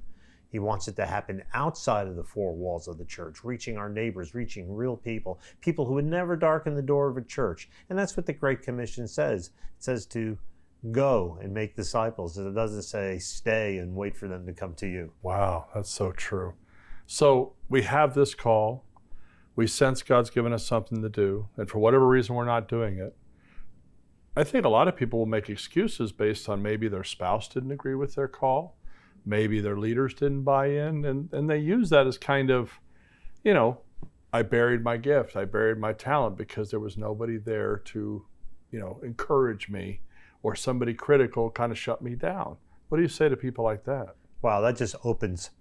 He 0.52 0.60
wants 0.60 0.88
it 0.88 0.96
to 0.96 1.06
happen 1.06 1.44
outside 1.54 2.08
of 2.08 2.16
the 2.16 2.24
four 2.24 2.56
walls 2.56 2.88
of 2.88 2.98
the 2.98 3.06
church, 3.06 3.44
reaching 3.44 3.78
our 3.78 3.90
neighbors, 3.90 4.34
reaching 4.34 4.74
real 4.74 4.98
people, 4.98 5.40
people 5.62 5.86
who 5.86 5.94
would 5.94 6.06
never 6.06 6.36
darken 6.36 6.76
the 6.76 6.82
door 6.82 7.08
of 7.10 7.18
a 7.18 7.22
church. 7.22 7.70
And 7.90 7.98
that's 7.98 8.18
what 8.18 8.26
the 8.26 8.34
Great 8.34 8.62
Commission 8.62 9.08
says. 9.08 9.52
It 9.78 9.84
says 9.84 10.06
to 10.08 10.38
go 10.92 11.38
and 11.42 11.54
make 11.54 11.76
disciples. 11.76 12.38
It 12.38 12.56
doesn't 12.56 12.84
say 12.84 13.20
stay 13.20 13.78
and 13.78 13.96
wait 13.96 14.18
for 14.18 14.28
them 14.28 14.46
to 14.46 14.54
come 14.54 14.74
to 14.76 14.88
you. 14.88 15.12
Wow, 15.22 15.68
that's 15.74 15.92
so 15.92 16.12
true. 16.12 16.54
So 17.06 17.54
we 17.70 17.84
have 17.84 18.14
this 18.14 18.34
call. 18.34 18.86
We 19.56 19.68
sense 19.68 20.02
God's 20.02 20.30
given 20.30 20.54
us 20.54 20.66
something 20.66 21.02
to 21.02 21.10
do, 21.10 21.50
and 21.58 21.70
for 21.70 21.80
whatever 21.80 22.08
reason, 22.08 22.36
we're 22.36 22.46
not 22.46 22.70
doing 22.70 22.98
it. 22.98 23.16
I 24.38 24.46
think 24.46 24.64
a 24.64 24.70
lot 24.70 24.88
of 24.88 24.96
people 24.96 25.20
will 25.20 25.26
make 25.26 25.50
excuses 25.50 26.14
based 26.14 26.48
on 26.48 26.62
maybe 26.62 26.88
their 26.88 27.04
spouse 27.04 27.50
didn't 27.50 27.72
agree 27.72 27.96
with 27.96 28.16
their 28.16 28.30
call, 28.30 28.78
maybe 29.30 29.62
their 29.62 29.78
leaders 29.78 30.14
didn't 30.14 30.44
buy 30.44 30.68
in, 30.68 31.06
and, 31.06 31.32
and 31.32 31.50
they 31.50 31.60
use 31.60 31.90
that 31.92 32.08
as 32.08 32.18
kind 32.18 32.50
of, 32.50 32.80
you 33.44 33.54
know, 33.54 33.80
I 34.34 34.42
buried 34.42 34.84
my 34.84 34.98
gift, 34.98 35.36
I 35.36 35.46
buried 35.46 35.78
my 35.78 35.94
talent 35.94 36.38
because 36.38 36.72
there 36.72 36.80
was 36.80 36.98
nobody 36.98 37.38
there 37.38 37.78
to, 37.86 38.26
you 38.72 38.80
know, 38.80 39.00
encourage 39.04 39.70
me, 39.70 40.02
or 40.44 40.56
somebody 40.56 40.94
critical 40.94 41.50
kind 41.52 41.72
of 41.72 41.78
shut 41.78 42.02
me 42.02 42.16
down. 42.16 42.58
What 42.90 42.98
do 42.98 43.02
you 43.02 43.10
say 43.10 43.30
to 43.30 43.38
people 43.38 43.64
like 43.64 43.84
that? 43.86 44.16
Wow, 44.42 44.62
that 44.62 44.78
just 44.78 44.96
opens 45.04 45.52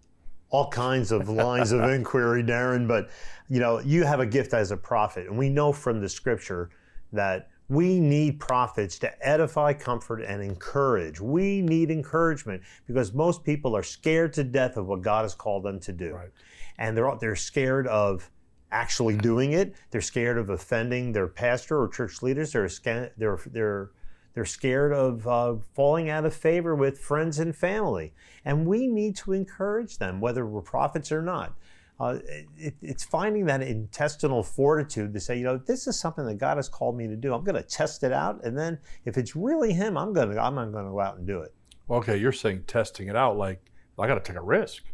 all 0.50 0.70
kinds 0.70 1.12
of 1.12 1.28
lines 1.28 1.72
of 1.72 1.82
inquiry, 1.82 2.42
Darren. 2.42 2.88
But 2.88 3.10
you 3.48 3.60
know, 3.60 3.80
you 3.80 4.04
have 4.04 4.20
a 4.20 4.26
gift 4.26 4.54
as 4.54 4.70
a 4.70 4.76
prophet, 4.76 5.26
and 5.26 5.36
we 5.36 5.50
know 5.50 5.72
from 5.72 6.00
the 6.00 6.08
scripture 6.08 6.70
that 7.12 7.48
we 7.68 8.00
need 8.00 8.40
prophets 8.40 8.98
to 9.00 9.26
edify, 9.26 9.72
comfort, 9.74 10.22
and 10.22 10.42
encourage. 10.42 11.20
We 11.20 11.60
need 11.60 11.90
encouragement 11.90 12.62
because 12.86 13.12
most 13.12 13.44
people 13.44 13.76
are 13.76 13.82
scared 13.82 14.32
to 14.34 14.44
death 14.44 14.76
of 14.76 14.86
what 14.86 15.02
God 15.02 15.22
has 15.22 15.34
called 15.34 15.64
them 15.64 15.78
to 15.80 15.92
do, 15.92 16.14
right. 16.14 16.30
and 16.78 16.96
they're 16.96 17.14
they're 17.20 17.36
scared 17.36 17.86
of 17.86 18.30
actually 18.70 19.16
doing 19.16 19.52
it. 19.52 19.74
They're 19.90 20.00
scared 20.00 20.38
of 20.38 20.50
offending 20.50 21.12
their 21.12 21.28
pastor 21.28 21.80
or 21.80 21.88
church 21.88 22.22
leaders. 22.22 22.52
They're 22.52 22.70
they're 23.16 23.38
they're 23.46 23.90
they're 24.34 24.44
scared 24.44 24.92
of 24.92 25.26
uh, 25.26 25.56
falling 25.74 26.08
out 26.08 26.24
of 26.24 26.32
favor 26.32 26.74
with 26.74 26.98
friends 26.98 27.40
and 27.40 27.56
family. 27.56 28.14
And 28.44 28.66
we 28.66 28.86
need 28.86 29.16
to 29.16 29.32
encourage 29.32 29.98
them, 29.98 30.20
whether 30.20 30.46
we're 30.46 30.62
prophets 30.62 31.10
or 31.10 31.22
not. 31.22 31.54
Uh, 32.00 32.18
it, 32.56 32.74
it's 32.80 33.04
finding 33.04 33.44
that 33.46 33.60
intestinal 33.60 34.42
fortitude 34.42 35.12
to 35.12 35.18
say, 35.18 35.36
you 35.36 35.44
know, 35.44 35.56
this 35.56 35.86
is 35.86 35.98
something 35.98 36.24
that 36.26 36.38
God 36.38 36.56
has 36.56 36.68
called 36.68 36.96
me 36.96 37.08
to 37.08 37.16
do. 37.16 37.34
I'm 37.34 37.42
going 37.42 37.56
to 37.56 37.62
test 37.62 38.04
it 38.04 38.12
out, 38.12 38.44
and 38.44 38.56
then 38.56 38.78
if 39.04 39.18
it's 39.18 39.34
really 39.34 39.72
Him, 39.72 39.96
I'm 39.96 40.12
going 40.12 40.30
to 40.30 40.40
I'm 40.40 40.54
going 40.54 40.72
to 40.72 40.72
go 40.72 41.00
out 41.00 41.18
and 41.18 41.26
do 41.26 41.40
it. 41.40 41.52
Okay, 41.90 42.16
you're 42.16 42.32
saying 42.32 42.64
testing 42.66 43.08
it 43.08 43.16
out, 43.16 43.36
like 43.36 43.60
I 43.98 44.06
got 44.06 44.22
to 44.22 44.32
take 44.32 44.40
a 44.40 44.44
risk, 44.44 44.84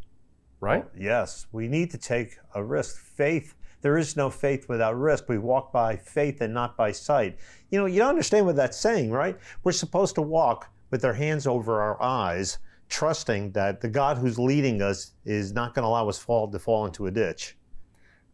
right? 0.60 0.84
Well, 0.84 1.02
yes, 1.02 1.46
we 1.52 1.68
need 1.68 1.90
to 1.90 1.98
take 1.98 2.38
a 2.54 2.64
risk. 2.64 2.98
Faith 2.98 3.54
there 3.84 3.98
is 3.98 4.16
no 4.16 4.30
faith 4.30 4.66
without 4.66 4.98
risk. 4.98 5.28
We 5.28 5.36
walk 5.36 5.70
by 5.70 5.96
faith 5.96 6.40
and 6.40 6.54
not 6.54 6.74
by 6.74 6.90
sight. 6.90 7.36
You 7.68 7.78
know, 7.78 7.84
you 7.84 8.02
understand 8.02 8.46
what 8.46 8.56
that's 8.56 8.80
saying, 8.80 9.10
right? 9.10 9.36
We're 9.62 9.72
supposed 9.72 10.14
to 10.14 10.22
walk 10.22 10.70
with 10.90 11.04
our 11.04 11.12
hands 11.12 11.46
over 11.46 11.82
our 11.82 12.02
eyes, 12.02 12.56
trusting 12.88 13.52
that 13.52 13.80
the 13.80 13.88
God 13.88 14.18
who's 14.18 14.38
leading 14.38 14.82
us 14.82 15.12
is 15.24 15.52
not 15.52 15.74
going 15.74 15.82
to 15.82 15.88
allow 15.88 16.08
us 16.08 16.18
fall 16.18 16.50
to 16.50 16.58
fall 16.58 16.86
into 16.86 17.06
a 17.06 17.10
ditch. 17.10 17.56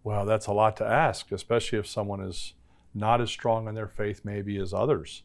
Well, 0.02 0.24
that's 0.24 0.46
a 0.46 0.52
lot 0.52 0.76
to 0.78 0.86
ask, 0.86 1.30
especially 1.32 1.78
if 1.78 1.86
someone 1.86 2.20
is 2.20 2.54
not 2.94 3.20
as 3.20 3.30
strong 3.30 3.68
in 3.68 3.74
their 3.74 3.86
faith 3.86 4.22
maybe 4.24 4.58
as 4.58 4.74
others 4.74 5.22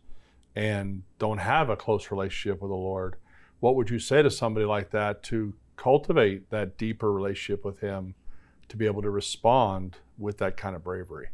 and 0.56 1.04
don't 1.20 1.40
have 1.40 1.70
a 1.70 1.76
close 1.76 2.12
relationship 2.12 2.62
with 2.62 2.70
the 2.70 2.76
Lord. 2.76 3.18
What 3.60 3.76
would 3.76 3.90
you 3.90 4.00
say 4.00 4.22
to 4.22 4.32
somebody 4.32 4.66
like 4.66 4.92
that 4.92 5.24
to 5.24 5.54
cultivate 5.76 6.50
that 6.50 6.78
deeper 6.78 7.12
relationship 7.12 7.66
with 7.66 7.80
Him 7.80 8.16
to 8.70 8.78
be 8.78 8.86
able 8.86 9.02
to 9.02 9.10
respond 9.10 9.98
with 10.18 10.38
that 10.38 10.58
kind 10.58 10.76
of 10.76 10.84
bravery? 10.84 11.30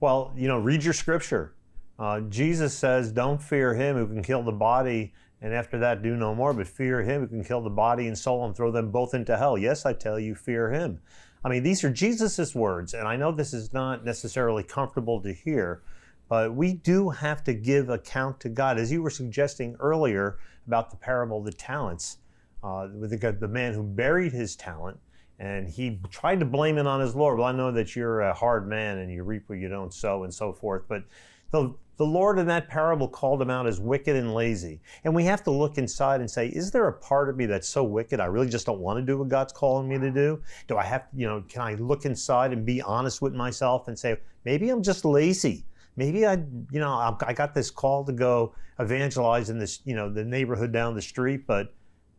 Well, 0.00 0.32
you 0.36 0.48
know, 0.48 0.58
read 0.58 0.82
your 0.82 0.94
scripture. 0.94 1.54
Uh, 1.98 2.20
Jesus 2.20 2.74
says, 2.74 3.12
Don't 3.12 3.40
fear 3.42 3.74
him 3.74 3.96
who 3.96 4.06
can 4.06 4.22
kill 4.22 4.42
the 4.42 4.52
body, 4.52 5.12
and 5.42 5.54
after 5.54 5.78
that 5.78 6.02
do 6.02 6.16
no 6.16 6.34
more, 6.34 6.52
but 6.52 6.66
fear 6.66 7.02
him 7.02 7.22
who 7.22 7.28
can 7.28 7.44
kill 7.44 7.62
the 7.62 7.70
body 7.70 8.06
and 8.06 8.18
soul 8.18 8.44
and 8.44 8.56
throw 8.56 8.70
them 8.70 8.90
both 8.90 9.14
into 9.14 9.36
hell. 9.36 9.56
Yes, 9.56 9.86
I 9.86 9.92
tell 9.92 10.18
you, 10.18 10.34
fear 10.34 10.70
him. 10.70 11.00
I 11.44 11.48
mean, 11.48 11.62
these 11.62 11.82
are 11.84 11.90
Jesus' 11.90 12.54
words, 12.54 12.92
and 12.92 13.08
I 13.08 13.16
know 13.16 13.32
this 13.32 13.54
is 13.54 13.72
not 13.72 14.04
necessarily 14.04 14.62
comfortable 14.62 15.22
to 15.22 15.32
hear, 15.32 15.82
but 16.28 16.54
we 16.54 16.74
do 16.74 17.08
have 17.08 17.42
to 17.44 17.54
give 17.54 17.88
account 17.88 18.40
to 18.40 18.48
God. 18.50 18.78
As 18.78 18.92
you 18.92 19.02
were 19.02 19.10
suggesting 19.10 19.76
earlier 19.80 20.38
about 20.66 20.90
the 20.90 20.96
parable 20.96 21.38
of 21.38 21.44
the 21.44 21.52
talents, 21.52 22.18
uh, 22.62 22.88
with 22.94 23.10
the, 23.10 23.32
the 23.32 23.48
man 23.48 23.72
who 23.72 23.82
buried 23.82 24.32
his 24.32 24.54
talent, 24.54 24.98
and 25.38 25.66
he 25.66 25.98
tried 26.10 26.38
to 26.40 26.46
blame 26.46 26.76
it 26.76 26.86
on 26.86 27.00
his 27.00 27.14
Lord. 27.16 27.38
Well, 27.38 27.48
I 27.48 27.52
know 27.52 27.72
that 27.72 27.96
you're 27.96 28.20
a 28.20 28.34
hard 28.34 28.68
man 28.68 28.98
and 28.98 29.10
you 29.10 29.24
reap 29.24 29.44
where 29.46 29.58
you 29.58 29.70
don't 29.70 29.92
sow 29.92 30.24
and 30.24 30.32
so 30.32 30.52
forth. 30.52 30.82
But 30.86 31.04
the, 31.50 31.74
the 32.00 32.06
Lord 32.06 32.38
in 32.38 32.46
that 32.46 32.66
parable 32.66 33.06
called 33.06 33.42
him 33.42 33.50
out 33.50 33.66
as 33.66 33.78
wicked 33.78 34.16
and 34.16 34.32
lazy. 34.32 34.80
And 35.04 35.14
we 35.14 35.22
have 35.24 35.42
to 35.42 35.50
look 35.50 35.76
inside 35.76 36.20
and 36.20 36.30
say, 36.30 36.46
is 36.46 36.70
there 36.70 36.88
a 36.88 36.92
part 36.94 37.28
of 37.28 37.36
me 37.36 37.44
that's 37.44 37.68
so 37.68 37.84
wicked 37.84 38.20
I 38.20 38.24
really 38.24 38.48
just 38.48 38.64
don't 38.64 38.80
want 38.80 38.98
to 38.98 39.04
do 39.04 39.18
what 39.18 39.28
God's 39.28 39.52
calling 39.52 39.86
me 39.86 39.98
to 39.98 40.10
do? 40.10 40.40
Do 40.66 40.78
I 40.78 40.82
have, 40.82 41.08
you 41.14 41.26
know, 41.26 41.44
can 41.46 41.60
I 41.60 41.74
look 41.74 42.06
inside 42.06 42.54
and 42.54 42.64
be 42.64 42.80
honest 42.80 43.20
with 43.20 43.34
myself 43.34 43.86
and 43.88 43.98
say, 43.98 44.16
maybe 44.46 44.70
I'm 44.70 44.82
just 44.82 45.04
lazy? 45.04 45.66
Maybe 45.96 46.24
I, 46.26 46.38
you 46.70 46.80
know, 46.80 47.18
I 47.20 47.34
got 47.34 47.52
this 47.52 47.70
call 47.70 48.02
to 48.06 48.12
go 48.12 48.54
evangelize 48.78 49.50
in 49.50 49.58
this, 49.58 49.80
you 49.84 49.94
know, 49.94 50.10
the 50.10 50.24
neighborhood 50.24 50.72
down 50.72 50.94
the 50.94 51.02
street, 51.02 51.46
but 51.46 51.74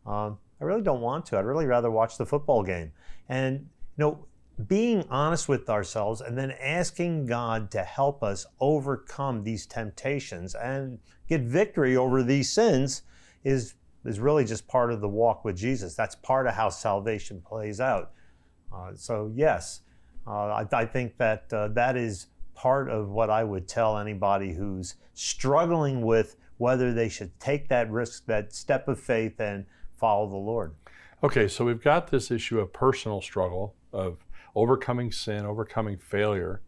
um, 0.06 0.38
I 0.60 0.64
really 0.64 0.82
don't 0.82 1.00
want 1.00 1.26
to. 1.26 1.38
I'd 1.38 1.44
really 1.44 1.66
rather 1.66 1.90
watch 1.90 2.18
the 2.18 2.24
football 2.24 2.62
game. 2.62 2.92
And, 3.28 3.58
you 3.98 4.04
know, 4.04 4.26
being 4.66 5.04
honest 5.10 5.48
with 5.48 5.68
ourselves 5.68 6.20
and 6.20 6.36
then 6.36 6.52
asking 6.52 7.26
God 7.26 7.70
to 7.70 7.82
help 7.82 8.22
us 8.22 8.46
overcome 8.60 9.42
these 9.44 9.66
temptations 9.66 10.54
and 10.54 10.98
get 11.28 11.40
victory 11.42 11.96
over 11.96 12.22
these 12.22 12.52
sins 12.52 13.02
is, 13.44 13.74
is 14.04 14.20
really 14.20 14.44
just 14.44 14.68
part 14.68 14.92
of 14.92 15.00
the 15.00 15.08
walk 15.08 15.44
with 15.44 15.56
Jesus. 15.56 15.94
That's 15.94 16.14
part 16.14 16.46
of 16.46 16.54
how 16.54 16.68
salvation 16.68 17.40
plays 17.40 17.80
out. 17.80 18.12
Uh, 18.72 18.92
so, 18.94 19.30
yes, 19.34 19.80
uh, 20.26 20.46
I, 20.46 20.66
I, 20.72 20.86
think 20.86 21.16
that 21.18 21.52
uh, 21.52 21.68
that 21.68 21.96
is 21.96 22.26
part 22.54 22.88
of 22.88 23.10
what 23.10 23.28
I 23.28 23.44
would 23.44 23.68
tell 23.68 23.98
anybody 23.98 24.52
who's 24.52 24.94
struggling 25.14 26.02
with 26.02 26.36
whether 26.58 26.92
they 26.92 27.08
should 27.08 27.38
take 27.40 27.68
that 27.68 27.90
risk, 27.90 28.26
that 28.26 28.54
step 28.54 28.88
of 28.88 29.00
faith, 29.00 29.40
and 29.40 29.66
follow 29.96 30.28
the 30.28 30.36
Lord. 30.36 30.74
Okay, 31.24 31.48
so 31.48 31.64
we've 31.64 31.82
got 31.82 32.10
this 32.10 32.30
issue 32.30 32.60
of 32.60 32.72
personal 32.72 33.20
struggle, 33.20 33.74
of 33.92 34.18
overcoming 34.54 35.12
sin, 35.12 35.44
overcoming 35.44 35.98
failure. 35.98 36.62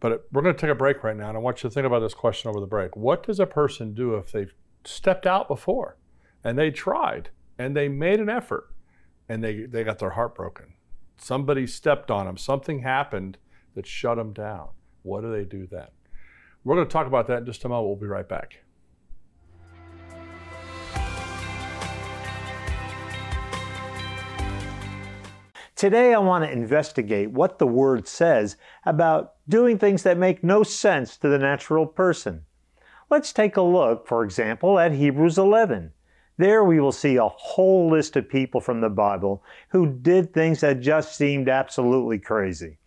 But 0.00 0.26
we're 0.32 0.42
going 0.42 0.54
to 0.54 0.60
take 0.60 0.70
a 0.70 0.74
break 0.74 1.02
right 1.02 1.16
now, 1.16 1.28
and 1.28 1.36
I 1.36 1.40
want 1.40 1.62
you 1.62 1.70
to 1.70 1.74
think 1.74 1.86
about 1.86 2.00
this 2.00 2.14
question 2.14 2.50
over 2.50 2.60
the 2.60 2.66
break. 2.66 2.96
What 2.96 3.26
does 3.26 3.40
a 3.40 3.46
person 3.46 3.94
do 3.94 4.14
if 4.14 4.32
they've 4.32 4.52
stepped 4.84 5.26
out 5.26 5.48
before 5.48 5.96
and 6.42 6.58
they 6.58 6.70
tried 6.70 7.30
and 7.58 7.76
they 7.76 7.88
made 7.88 8.20
an 8.20 8.28
effort 8.28 8.68
and 9.28 9.42
they, 9.42 9.64
they 9.64 9.84
got 9.84 9.98
their 9.98 10.10
heart 10.10 10.34
broken? 10.34 10.74
Somebody 11.16 11.66
stepped 11.66 12.10
on 12.10 12.26
them, 12.26 12.36
something 12.36 12.80
happened 12.80 13.38
that 13.74 13.86
shut 13.86 14.16
them 14.16 14.32
down. 14.32 14.68
What 15.02 15.22
do 15.22 15.32
they 15.32 15.44
do 15.44 15.66
then? 15.66 15.88
We're 16.64 16.76
going 16.76 16.88
to 16.88 16.92
talk 16.92 17.06
about 17.06 17.26
that 17.28 17.38
in 17.38 17.46
just 17.46 17.64
a 17.64 17.68
moment. 17.68 17.88
We'll 17.88 17.96
be 17.96 18.06
right 18.06 18.28
back. 18.28 18.63
Today, 25.84 26.14
I 26.14 26.18
want 26.18 26.42
to 26.44 26.50
investigate 26.50 27.30
what 27.30 27.58
the 27.58 27.66
Word 27.66 28.08
says 28.08 28.56
about 28.86 29.34
doing 29.46 29.76
things 29.76 30.02
that 30.04 30.16
make 30.16 30.42
no 30.42 30.62
sense 30.62 31.18
to 31.18 31.28
the 31.28 31.36
natural 31.36 31.84
person. 31.84 32.46
Let's 33.10 33.34
take 33.34 33.58
a 33.58 33.60
look, 33.60 34.08
for 34.08 34.24
example, 34.24 34.78
at 34.78 34.92
Hebrews 34.92 35.36
11. 35.36 35.92
There 36.38 36.64
we 36.64 36.80
will 36.80 36.90
see 36.90 37.16
a 37.16 37.28
whole 37.28 37.90
list 37.90 38.16
of 38.16 38.30
people 38.30 38.62
from 38.62 38.80
the 38.80 38.88
Bible 38.88 39.44
who 39.68 39.86
did 39.86 40.32
things 40.32 40.62
that 40.62 40.80
just 40.80 41.18
seemed 41.18 41.50
absolutely 41.50 42.18
crazy. 42.18 42.78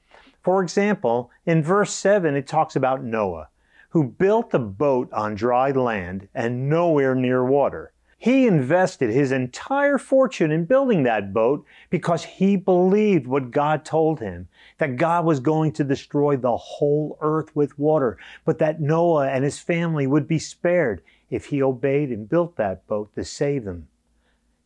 For 0.41 0.63
example, 0.63 1.29
in 1.45 1.61
verse 1.61 1.93
7, 1.93 2.33
it 2.33 2.47
talks 2.47 2.75
about 2.75 3.03
Noah, 3.03 3.49
who 3.89 4.05
built 4.05 4.55
a 4.55 4.59
boat 4.59 5.13
on 5.13 5.35
dry 5.35 5.69
land 5.69 6.29
and 6.33 6.67
nowhere 6.67 7.13
near 7.13 7.45
water. 7.45 7.93
He 8.19 8.47
invested 8.47 9.11
his 9.11 9.31
entire 9.31 9.99
fortune 9.99 10.51
in 10.51 10.65
building 10.65 11.03
that 11.03 11.33
boat 11.33 11.63
because 11.91 12.23
he 12.23 12.55
believed 12.55 13.27
what 13.27 13.51
God 13.51 13.85
told 13.85 14.19
him 14.19 14.47
that 14.79 14.97
God 14.97 15.23
was 15.23 15.39
going 15.39 15.71
to 15.73 15.83
destroy 15.83 16.35
the 16.35 16.57
whole 16.57 17.19
earth 17.21 17.55
with 17.55 17.77
water, 17.77 18.17
but 18.43 18.57
that 18.57 18.81
Noah 18.81 19.27
and 19.27 19.43
his 19.43 19.59
family 19.59 20.07
would 20.07 20.27
be 20.27 20.39
spared 20.39 21.03
if 21.29 21.45
he 21.45 21.61
obeyed 21.61 22.09
and 22.09 22.27
built 22.27 22.55
that 22.55 22.87
boat 22.87 23.13
to 23.13 23.23
save 23.23 23.65
them. 23.65 23.87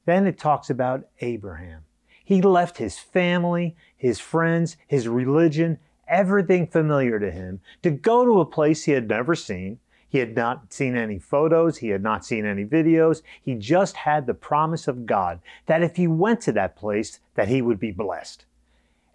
Then 0.05 0.25
it 0.25 0.39
talks 0.39 0.69
about 0.69 1.07
Abraham. 1.19 1.81
He 2.23 2.41
left 2.41 2.77
his 2.77 2.99
family, 2.99 3.75
his 3.97 4.17
friends, 4.19 4.77
his 4.87 5.09
religion, 5.09 5.77
everything 6.07 6.67
familiar 6.67 7.19
to 7.19 7.31
him 7.31 7.59
to 7.81 7.91
go 7.91 8.23
to 8.23 8.39
a 8.39 8.45
place 8.45 8.85
he 8.85 8.93
had 8.93 9.09
never 9.09 9.35
seen 9.35 9.79
he 10.11 10.17
had 10.17 10.35
not 10.35 10.73
seen 10.73 10.97
any 10.97 11.19
photos. 11.19 11.77
He 11.77 11.87
had 11.87 12.03
not 12.03 12.25
seen 12.25 12.45
any 12.45 12.65
videos. 12.65 13.21
He 13.41 13.55
just 13.55 13.95
had 13.95 14.27
the 14.27 14.33
promise 14.33 14.89
of 14.89 15.05
God 15.05 15.39
that 15.67 15.81
if 15.81 15.95
he 15.95 16.05
went 16.05 16.41
to 16.41 16.51
that 16.51 16.75
place, 16.75 17.21
that 17.35 17.47
he 17.47 17.61
would 17.61 17.79
be 17.79 17.91
blessed. 17.91 18.43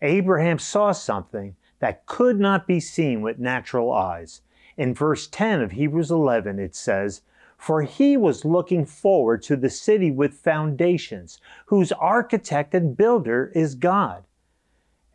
Abraham 0.00 0.59
saw 0.59 0.93
something 0.93 1.55
that 1.81 2.07
could 2.07 2.41
not 2.41 2.67
be 2.67 2.81
seen 2.81 3.21
with 3.21 3.38
natural 3.38 3.93
eyes. 3.93 4.41
In 4.79 4.95
verse 4.95 5.26
10 5.26 5.61
of 5.61 5.73
Hebrews 5.73 6.11
11, 6.11 6.59
it 6.59 6.75
says, 6.75 7.21
For 7.59 7.83
he 7.83 8.17
was 8.17 8.47
looking 8.47 8.87
forward 8.87 9.43
to 9.43 9.57
the 9.57 9.69
city 9.69 10.11
with 10.11 10.33
foundations, 10.33 11.38
whose 11.67 11.93
architect 11.93 12.73
and 12.75 12.97
builder 12.97 13.53
is 13.55 13.75
God. 13.75 14.25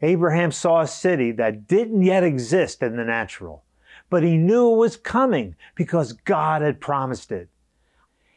Abraham 0.04 0.52
saw 0.52 0.82
a 0.82 0.88
city 0.88 1.32
that 1.32 1.66
didn't 1.66 2.04
yet 2.04 2.24
exist 2.24 2.84
in 2.84 2.98
the 2.98 3.04
natural 3.04 3.64
but 4.12 4.24
he 4.24 4.36
knew 4.36 4.74
it 4.74 4.78
was 4.78 4.98
coming 4.98 5.56
because 5.74 6.12
God 6.12 6.62
had 6.62 6.82
promised 6.82 7.32
it. 7.32 7.48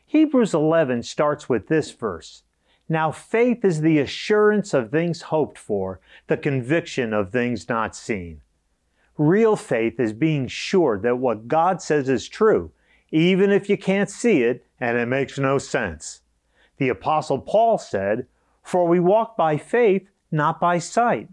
Hebrews 0.06 0.54
11 0.54 1.02
starts 1.02 1.48
with 1.48 1.66
this 1.66 1.90
verse. 1.90 2.44
Now 2.88 3.10
faith 3.10 3.64
is 3.64 3.80
the 3.80 3.98
assurance 3.98 4.72
of 4.72 4.90
things 4.90 5.22
hoped 5.22 5.58
for, 5.58 5.98
the 6.28 6.36
conviction 6.36 7.12
of 7.12 7.32
things 7.32 7.68
not 7.68 7.96
seen. 7.96 8.40
Real 9.18 9.56
faith 9.56 9.98
is 9.98 10.12
being 10.12 10.46
sure 10.46 10.96
that 11.00 11.18
what 11.18 11.48
God 11.48 11.82
says 11.82 12.08
is 12.08 12.28
true, 12.28 12.70
even 13.10 13.50
if 13.50 13.68
you 13.68 13.76
can't 13.76 14.10
see 14.10 14.44
it 14.44 14.64
and 14.78 14.96
it 14.96 15.06
makes 15.06 15.38
no 15.40 15.58
sense. 15.58 16.20
The 16.76 16.88
Apostle 16.88 17.40
Paul 17.40 17.78
said, 17.78 18.28
For 18.62 18.87
we 18.87 19.00
walk 19.00 19.37
by 19.37 19.56
faith, 19.56 20.08
not 20.30 20.60
by 20.60 20.78
sight. 20.78 21.28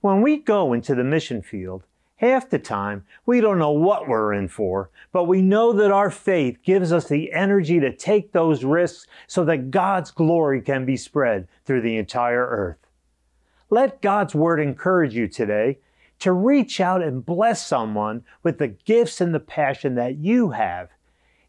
When 0.00 0.22
we 0.22 0.36
go 0.36 0.72
into 0.72 0.94
the 0.94 1.04
mission 1.04 1.42
field, 1.42 1.82
Half 2.22 2.50
the 2.50 2.60
time, 2.60 3.04
we 3.26 3.40
don't 3.40 3.58
know 3.58 3.72
what 3.72 4.06
we're 4.06 4.32
in 4.32 4.46
for, 4.46 4.90
but 5.10 5.24
we 5.24 5.42
know 5.42 5.72
that 5.72 5.90
our 5.90 6.08
faith 6.08 6.62
gives 6.62 6.92
us 6.92 7.08
the 7.08 7.32
energy 7.32 7.80
to 7.80 7.92
take 7.92 8.30
those 8.30 8.62
risks 8.62 9.08
so 9.26 9.44
that 9.44 9.72
God's 9.72 10.12
glory 10.12 10.60
can 10.60 10.86
be 10.86 10.96
spread 10.96 11.48
through 11.64 11.80
the 11.80 11.96
entire 11.96 12.46
earth. 12.46 12.78
Let 13.70 14.00
God's 14.00 14.36
word 14.36 14.60
encourage 14.60 15.16
you 15.16 15.26
today 15.26 15.80
to 16.20 16.30
reach 16.30 16.80
out 16.80 17.02
and 17.02 17.26
bless 17.26 17.66
someone 17.66 18.22
with 18.44 18.58
the 18.58 18.68
gifts 18.68 19.20
and 19.20 19.34
the 19.34 19.40
passion 19.40 19.96
that 19.96 20.18
you 20.18 20.50
have. 20.50 20.90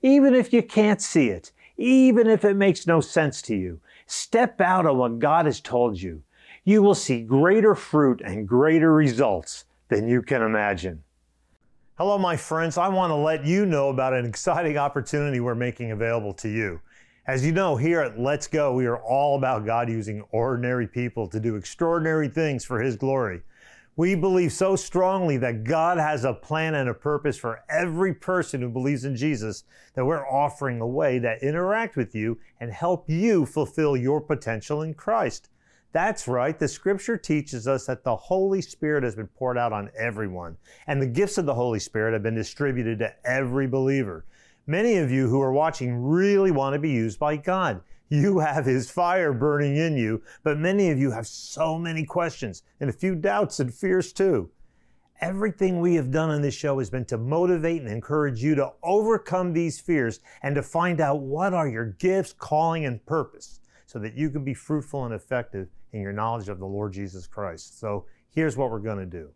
Even 0.02 0.34
if 0.34 0.52
you 0.52 0.64
can't 0.64 1.04
see 1.04 1.30
it, 1.30 1.52
even 1.78 2.26
if 2.26 2.44
it 2.44 2.56
makes 2.56 2.88
no 2.88 3.00
sense 3.00 3.44
to 3.44 3.56
you, 3.56 3.80
step 4.08 4.60
out 4.60 4.88
on 4.88 4.98
what 4.98 5.20
God 5.20 5.46
has 5.46 5.60
told 5.60 6.02
you. 6.02 6.24
You 6.64 6.82
will 6.82 6.96
see 6.96 7.22
greater 7.22 7.76
fruit 7.76 8.24
and 8.26 8.48
greater 8.48 8.92
results 8.92 9.66
than 9.89 10.08
you 10.08 10.22
can 10.22 10.41
imagine. 10.41 11.04
Hello, 11.98 12.17
my 12.17 12.36
friends. 12.36 12.78
I 12.78 12.88
want 12.88 13.12
to 13.12 13.15
let 13.15 13.46
you 13.46 13.65
know 13.65 13.89
about 13.89 14.13
an 14.13 14.26
exciting 14.26 14.78
opportunity 14.78 15.39
we're 15.39 15.54
making 15.54 15.91
available 15.91 16.34
to 16.36 16.50
you. 16.50 16.82
As 17.28 17.46
you 17.46 17.52
know, 17.52 17.76
here 17.76 18.02
at 18.02 18.19
Let's 18.19 18.48
Go, 18.48 18.74
we 18.74 18.86
are 18.86 19.02
all 19.02 19.38
about 19.38 19.65
God 19.65 19.89
using 19.89 20.24
ordinary 20.32 20.88
people 20.88 21.28
to 21.28 21.39
do 21.39 21.56
extraordinary 21.56 22.28
things 22.28 22.65
for 22.65 22.82
His 22.82 22.96
glory. 22.96 23.43
We 23.96 24.15
believe 24.15 24.52
so 24.52 24.76
strongly 24.76 25.38
that 25.38 25.63
God 25.63 26.00
has 26.00 26.26
a 26.26 26.34
plan 26.34 26.74
and 26.74 26.89
a 26.89 26.96
purpose 26.96 27.38
for 27.38 27.63
every 27.69 28.13
person 28.13 28.60
who 28.60 28.69
believes 28.69 29.06
in 29.06 29.15
Jesus 29.15 29.63
that 29.93 30.04
we're 30.04 30.28
offering 30.28 30.82
a 30.82 30.88
way 30.88 31.19
that 31.19 31.43
interact 31.43 31.96
with 31.96 32.15
you 32.15 32.39
and 32.60 32.72
help 32.72 33.08
you 33.08 33.46
fulfill 33.46 33.96
your 33.96 34.19
potential 34.19 34.82
in 34.82 34.96
Christ. 34.96 35.50
That's 35.94 36.28
right. 36.28 36.58
The 36.58 36.68
scripture 36.68 37.18
teaches 37.18 37.68
us 37.68 37.86
that 37.86 38.04
the 38.04 38.16
Holy 38.16 38.62
Spirit 38.62 39.04
has 39.04 39.16
been 39.16 39.28
poured 39.28 39.60
out 39.60 39.72
on 39.72 39.92
everyone, 39.96 40.58
and 40.88 41.00
the 41.00 41.08
gifts 41.08 41.38
of 41.38 41.46
the 41.46 41.54
Holy 41.54 41.80
Spirit 41.80 42.14
have 42.14 42.24
been 42.24 42.34
distributed 42.34 42.98
to 43.00 43.14
every 43.24 43.68
believer. 43.68 44.26
Many 44.66 44.96
of 44.96 45.12
you 45.12 45.30
who 45.30 45.40
are 45.40 45.54
watching 45.54 45.96
really 45.96 46.50
want 46.50 46.74
to 46.74 46.80
be 46.80 46.90
used 46.90 47.20
by 47.20 47.38
God. 47.38 47.80
You 48.10 48.40
have 48.40 48.66
His 48.66 48.90
fire 48.90 49.34
burning 49.34 49.78
in 49.78 49.96
you, 49.96 50.24
but 50.42 50.58
many 50.58 50.90
of 50.90 50.98
you 50.98 51.12
have 51.12 51.28
so 51.28 51.78
many 51.78 52.06
questions 52.06 52.64
and 52.80 52.90
a 52.90 52.94
few 52.94 53.14
doubts 53.14 53.60
and 53.60 53.72
fears 53.72 54.12
too. 54.12 54.50
Everything 55.22 55.80
we 55.80 55.94
have 55.94 56.10
done 56.10 56.32
on 56.32 56.42
this 56.42 56.56
show 56.56 56.80
has 56.80 56.90
been 56.90 57.06
to 57.06 57.20
motivate 57.20 57.84
and 57.84 57.92
encourage 57.92 58.42
you 58.42 58.56
to 58.56 58.74
overcome 58.82 59.54
these 59.54 59.80
fears 59.80 60.22
and 60.42 60.56
to 60.56 60.64
find 60.64 61.00
out 61.00 61.20
what 61.20 61.54
are 61.54 61.68
your 61.68 61.86
gifts, 61.86 62.34
calling, 62.34 62.84
and 62.84 63.06
purpose 63.06 63.60
so 63.86 64.00
that 64.00 64.16
you 64.16 64.32
can 64.32 64.44
be 64.44 64.56
fruitful 64.56 65.06
and 65.06 65.14
effective 65.14 65.70
in 65.94 66.02
your 66.02 66.12
knowledge 66.12 66.50
of 66.50 66.60
the 66.60 66.66
Lord 66.66 66.92
Jesus 66.92 67.28
Christ. 67.28 67.80
So 67.80 68.06
here's 68.32 68.58
what 68.58 68.70
we're 68.72 68.80
going 68.80 69.00
to 69.00 69.06
do. 69.06 69.30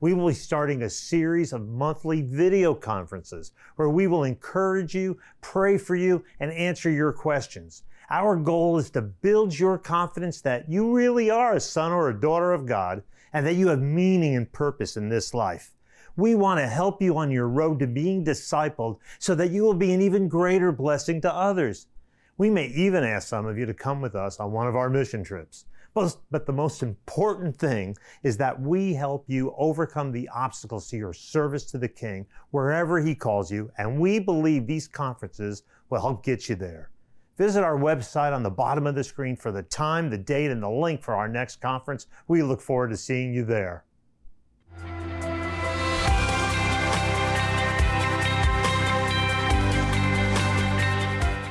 We 0.00 0.14
will 0.14 0.28
be 0.28 0.34
starting 0.34 0.82
a 0.82 0.90
series 0.90 1.52
of 1.52 1.68
monthly 1.68 2.22
video 2.22 2.74
conferences 2.74 3.52
where 3.76 3.88
we 3.88 4.06
will 4.06 4.24
encourage 4.24 4.94
you, 4.94 5.18
pray 5.40 5.78
for 5.78 5.96
you, 5.96 6.24
and 6.40 6.52
answer 6.52 6.90
your 6.90 7.12
questions. 7.12 7.84
Our 8.10 8.36
goal 8.36 8.78
is 8.78 8.90
to 8.90 9.02
build 9.02 9.58
your 9.58 9.78
confidence 9.78 10.40
that 10.42 10.68
you 10.68 10.94
really 10.94 11.30
are 11.30 11.54
a 11.54 11.60
son 11.60 11.90
or 11.90 12.08
a 12.08 12.20
daughter 12.20 12.52
of 12.52 12.66
God 12.66 13.02
and 13.32 13.46
that 13.46 13.54
you 13.54 13.68
have 13.68 13.80
meaning 13.80 14.36
and 14.36 14.50
purpose 14.52 14.96
in 14.96 15.08
this 15.08 15.32
life. 15.32 15.72
We 16.16 16.34
want 16.34 16.60
to 16.60 16.68
help 16.68 17.02
you 17.02 17.16
on 17.16 17.30
your 17.30 17.48
road 17.48 17.80
to 17.80 17.86
being 17.86 18.24
discipled 18.24 18.98
so 19.18 19.34
that 19.34 19.50
you 19.50 19.62
will 19.62 19.74
be 19.74 19.92
an 19.92 20.00
even 20.00 20.28
greater 20.28 20.70
blessing 20.70 21.20
to 21.22 21.34
others. 21.34 21.86
We 22.36 22.50
may 22.50 22.66
even 22.66 23.04
ask 23.04 23.26
some 23.26 23.46
of 23.46 23.58
you 23.58 23.66
to 23.66 23.74
come 23.74 24.00
with 24.00 24.14
us 24.14 24.38
on 24.38 24.52
one 24.52 24.66
of 24.66 24.76
our 24.76 24.90
mission 24.90 25.24
trips. 25.24 25.64
But, 25.94 26.16
the 26.44 26.52
most 26.52 26.82
important 26.82 27.56
thing 27.56 27.96
is 28.24 28.36
that 28.38 28.60
we 28.60 28.94
help 28.94 29.24
you 29.28 29.54
overcome 29.56 30.10
the 30.10 30.28
obstacles 30.34 30.88
to 30.90 30.96
your 30.96 31.12
service 31.12 31.64
to 31.66 31.78
the 31.78 31.88
King 31.88 32.26
wherever 32.50 33.00
He 33.00 33.14
calls 33.14 33.52
you, 33.52 33.70
and 33.78 34.00
we 34.00 34.18
believe 34.18 34.66
these 34.66 34.88
conferences 34.88 35.62
will 35.90 36.00
help 36.00 36.24
get 36.24 36.48
you 36.48 36.56
there. 36.56 36.90
Visit 37.38 37.62
our 37.62 37.78
website 37.78 38.32
on 38.32 38.42
the 38.42 38.50
bottom 38.50 38.88
of 38.88 38.96
the 38.96 39.04
screen 39.04 39.36
for 39.36 39.52
the 39.52 39.62
time, 39.62 40.10
the 40.10 40.18
date, 40.18 40.50
and 40.50 40.60
the 40.60 40.68
link 40.68 41.00
for 41.00 41.14
our 41.14 41.28
next 41.28 41.60
conference. 41.60 42.08
We 42.26 42.42
look 42.42 42.60
forward 42.60 42.90
to 42.90 42.96
seeing 42.96 43.32
you 43.32 43.44
there. 43.44 43.84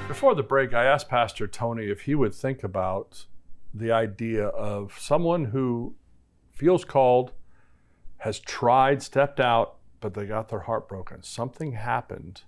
Before 0.10 0.36
the 0.36 0.44
break, 0.44 0.74
I 0.74 0.84
asked 0.84 1.08
Pastor 1.08 1.48
Tony 1.48 1.86
if 1.86 2.02
he 2.02 2.16
would 2.16 2.34
think 2.34 2.64
about 2.64 3.26
the 3.74 3.92
idea 3.92 4.48
of 4.48 4.98
someone 5.00 5.46
who 5.46 5.96
feels 6.54 6.86
called, 6.86 7.34
has 8.18 8.40
tried, 8.40 9.02
stepped 9.02 9.40
out, 9.40 9.78
but 10.00 10.14
they 10.14 10.26
got 10.26 10.50
their 10.50 10.62
heart 10.62 10.88
broken. 10.88 11.24
Something 11.24 11.74
happened 11.74 12.44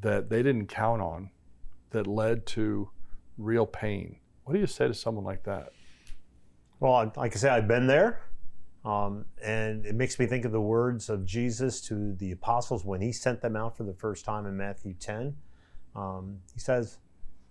that 0.00 0.30
they 0.30 0.42
didn't 0.42 0.66
count 0.66 1.02
on 1.02 1.30
that 1.90 2.06
led 2.06 2.46
to 2.46 2.90
real 3.38 3.66
pain. 3.66 4.16
What 4.44 4.54
do 4.54 4.60
you 4.60 4.66
say 4.66 4.86
to 4.86 4.94
someone 4.94 5.24
like 5.24 5.44
that? 5.44 5.72
Well, 6.80 7.12
like 7.16 7.34
I 7.34 7.38
say, 7.38 7.48
I've 7.48 7.68
been 7.68 7.86
there. 7.86 8.22
Um, 8.84 9.26
and 9.40 9.86
it 9.86 9.94
makes 9.94 10.18
me 10.18 10.26
think 10.26 10.44
of 10.44 10.50
the 10.50 10.60
words 10.60 11.08
of 11.08 11.24
Jesus 11.24 11.80
to 11.82 12.14
the 12.14 12.32
apostles 12.32 12.84
when 12.84 13.00
he 13.00 13.12
sent 13.12 13.40
them 13.40 13.54
out 13.54 13.76
for 13.76 13.84
the 13.84 13.94
first 13.94 14.24
time 14.24 14.44
in 14.46 14.56
Matthew 14.56 14.94
10. 14.94 15.36
Um, 15.94 16.38
he 16.52 16.58
says, 16.58 16.98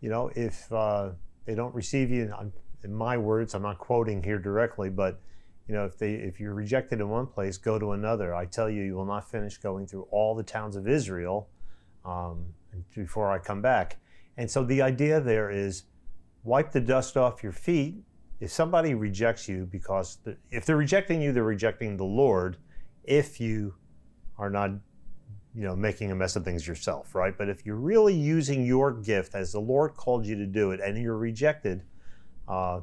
you 0.02 0.10
know, 0.10 0.30
if 0.36 0.72
uh, 0.74 1.12
they 1.46 1.56
don't 1.56 1.74
receive 1.74 2.10
you, 2.10 2.34
in 2.84 2.94
my 2.94 3.18
words, 3.18 3.54
I'm 3.54 3.62
not 3.62 3.78
quoting 3.78 4.24
here 4.24 4.40
directly, 4.40 4.90
but 4.90 5.20
you 5.68 5.76
know, 5.76 5.86
if 5.86 5.98
they 5.98 6.14
if 6.14 6.40
you're 6.40 6.54
rejected 6.54 7.00
in 7.00 7.10
one 7.10 7.28
place, 7.28 7.58
go 7.58 7.80
to 7.80 7.92
another. 7.92 8.36
I 8.36 8.46
tell 8.46 8.70
you, 8.70 8.84
you 8.84 8.96
will 8.96 9.06
not 9.06 9.30
finish 9.30 9.58
going 9.58 9.88
through 9.88 10.08
all 10.12 10.36
the 10.36 10.44
towns 10.44 10.76
of 10.76 10.88
Israel 10.88 11.50
um, 12.04 12.46
before 12.96 13.32
I 13.32 13.40
come 13.40 13.62
back. 13.62 13.98
And 14.38 14.50
so 14.50 14.64
the 14.64 14.82
idea 14.82 15.22
there 15.22 15.50
is, 15.50 15.84
wipe 16.44 16.72
the 16.72 16.82
dust 16.82 17.18
off 17.18 17.44
your 17.44 17.52
feet 17.52 17.96
if 18.42 18.52
somebody 18.52 18.96
rejects 18.96 19.48
you 19.48 19.68
because 19.72 20.18
the, 20.24 20.36
if 20.50 20.66
they're 20.66 20.76
rejecting 20.76 21.22
you, 21.22 21.32
they're 21.32 21.44
rejecting 21.44 21.96
the 21.96 22.04
Lord. 22.04 22.58
If 23.04 23.40
you 23.40 23.76
are 24.38 24.50
not, 24.50 24.72
you 25.54 25.64
know, 25.64 25.76
making 25.76 26.12
a 26.12 26.16
mess 26.16 26.36
of 26.36 26.44
things 26.44 26.68
yourself, 26.68 27.14
right? 27.14 27.38
But 27.38 27.50
if 27.50 27.66
you're 27.66 27.76
really 27.76 28.16
using 28.16 28.66
your 28.66 28.92
gift 28.94 29.36
as 29.36 29.52
the 29.52 29.60
Lord 29.60 29.94
called 29.94 30.26
you 30.26 30.36
to 30.36 30.48
do 30.48 30.72
it, 30.72 30.80
and 30.80 30.98
you're 30.98 31.18
rejected, 31.18 31.84
uh, 32.48 32.82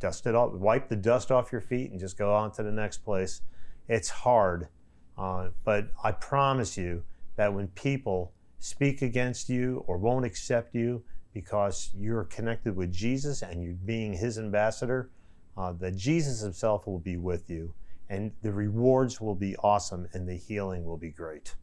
dust 0.00 0.26
it 0.26 0.34
off, 0.34 0.52
wipe 0.52 0.88
the 0.88 0.96
dust 0.96 1.30
off 1.30 1.52
your 1.52 1.60
feet, 1.60 1.90
and 1.90 2.00
just 2.00 2.16
go 2.16 2.34
on 2.34 2.52
to 2.52 2.62
the 2.62 2.72
next 2.72 2.98
place. 2.98 3.42
It's 3.88 4.08
hard, 4.10 4.68
uh, 5.16 5.48
but 5.64 5.88
I 6.02 6.12
promise 6.12 6.76
you 6.76 7.04
that 7.36 7.52
when 7.52 7.68
people 7.68 8.32
speak 8.58 9.02
against 9.02 9.48
you 9.48 9.84
or 9.86 9.96
won't 9.96 10.24
accept 10.24 10.74
you, 10.74 11.04
because 11.32 11.90
you're 11.94 12.24
connected 12.24 12.74
with 12.74 12.92
Jesus 12.92 13.42
and 13.42 13.62
you're 13.62 13.74
being 13.74 14.12
his 14.12 14.38
ambassador, 14.38 15.10
uh, 15.56 15.72
that 15.72 15.96
Jesus 15.96 16.40
himself 16.40 16.86
will 16.86 16.98
be 16.98 17.16
with 17.16 17.48
you 17.48 17.74
and 18.08 18.32
the 18.42 18.52
rewards 18.52 19.20
will 19.20 19.34
be 19.34 19.54
awesome 19.56 20.08
and 20.12 20.28
the 20.28 20.34
healing 20.34 20.84
will 20.84 20.96
be 20.96 21.10
great. 21.10 21.54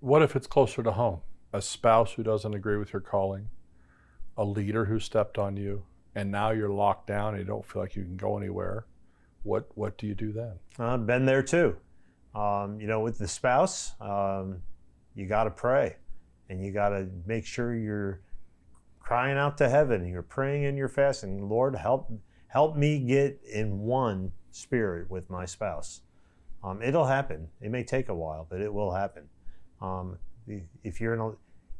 What 0.00 0.22
if 0.22 0.36
it's 0.36 0.46
closer 0.46 0.82
to 0.82 0.92
home? 0.92 1.20
A 1.52 1.62
spouse 1.62 2.12
who 2.12 2.22
doesn't 2.22 2.54
agree 2.54 2.76
with 2.76 2.92
your 2.92 3.00
calling, 3.00 3.48
a 4.36 4.44
leader 4.44 4.84
who 4.84 4.98
stepped 4.98 5.38
on 5.38 5.56
you, 5.56 5.84
and 6.14 6.30
now 6.30 6.50
you're 6.50 6.70
locked 6.70 7.06
down 7.06 7.34
and 7.34 7.38
you 7.38 7.46
don't 7.46 7.64
feel 7.64 7.82
like 7.82 7.96
you 7.96 8.02
can 8.02 8.16
go 8.16 8.36
anywhere. 8.36 8.86
What, 9.42 9.68
what 9.74 9.96
do 9.98 10.06
you 10.06 10.14
do 10.14 10.32
then? 10.32 10.54
I've 10.78 11.06
been 11.06 11.24
there 11.24 11.42
too. 11.42 11.76
Um, 12.34 12.80
you 12.80 12.86
know, 12.86 13.00
with 13.00 13.18
the 13.18 13.28
spouse, 13.28 13.92
um, 14.00 14.62
you 15.14 15.26
got 15.26 15.44
to 15.44 15.50
pray 15.50 15.96
and 16.48 16.64
you 16.64 16.72
got 16.72 16.90
to 16.90 17.08
make 17.26 17.46
sure 17.46 17.74
you're 17.74 18.20
crying 19.00 19.38
out 19.38 19.56
to 19.58 19.68
heaven, 19.68 20.06
you're 20.06 20.22
praying 20.22 20.64
and 20.64 20.76
you're 20.76 20.88
fasting, 20.88 21.48
Lord, 21.48 21.76
help 21.76 22.12
help 22.48 22.76
me 22.76 22.98
get 22.98 23.40
in 23.52 23.80
one 23.80 24.32
spirit 24.50 25.10
with 25.10 25.30
my 25.30 25.44
spouse. 25.44 26.00
Um, 26.64 26.82
it'll 26.82 27.06
happen. 27.06 27.48
It 27.60 27.70
may 27.70 27.84
take 27.84 28.08
a 28.08 28.14
while, 28.14 28.46
but 28.48 28.60
it 28.60 28.72
will 28.72 28.92
happen. 28.92 29.28
Um, 29.80 30.18
if 30.82 31.00
you're 31.00 31.14
in 31.14 31.20
a, 31.20 31.32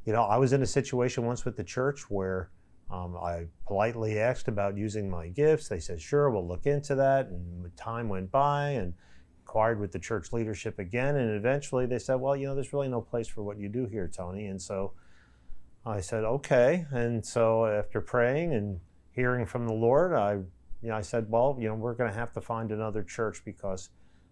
you 0.06 0.12
know, 0.12 0.22
I 0.22 0.36
was 0.36 0.52
in 0.52 0.62
a 0.62 0.66
situation 0.66 1.26
once 1.26 1.44
with 1.44 1.56
the 1.56 1.64
church 1.64 2.08
where 2.08 2.50
um, 2.90 3.16
I 3.16 3.46
politely 3.66 4.20
asked 4.20 4.46
about 4.46 4.76
using 4.76 5.10
my 5.10 5.26
gifts. 5.28 5.68
They 5.68 5.80
said, 5.80 6.00
sure, 6.00 6.30
we'll 6.30 6.46
look 6.46 6.64
into 6.66 6.94
that. 6.94 7.26
And 7.26 7.76
time 7.76 8.08
went 8.08 8.30
by 8.30 8.70
and 8.70 8.94
inquired 9.40 9.80
with 9.80 9.90
the 9.90 9.98
church 9.98 10.32
leadership 10.32 10.78
again. 10.78 11.16
And 11.16 11.34
eventually 11.34 11.86
they 11.86 11.98
said, 11.98 12.20
well, 12.20 12.36
you 12.36 12.46
know, 12.46 12.54
there's 12.54 12.72
really 12.72 12.88
no 12.88 13.00
place 13.00 13.26
for 13.26 13.42
what 13.42 13.58
you 13.58 13.68
do 13.68 13.86
here, 13.86 14.08
Tony. 14.08 14.46
And 14.46 14.62
so 14.62 14.92
I 15.84 16.00
said, 16.00 16.22
okay. 16.22 16.86
And 16.92 17.26
so 17.26 17.66
after 17.66 18.00
praying 18.00 18.54
and 18.54 18.78
hearing 19.10 19.44
from 19.44 19.66
the 19.66 19.74
Lord, 19.74 20.12
I, 20.14 20.34
you 20.34 20.90
know, 20.90 20.94
I 20.94 21.00
said, 21.00 21.26
well, 21.28 21.56
you 21.58 21.66
know, 21.66 21.74
we're 21.74 21.94
going 21.94 22.12
to 22.12 22.18
have 22.18 22.32
to 22.34 22.40
find 22.40 22.70
another 22.70 23.02
church 23.02 23.42
because 23.44 23.90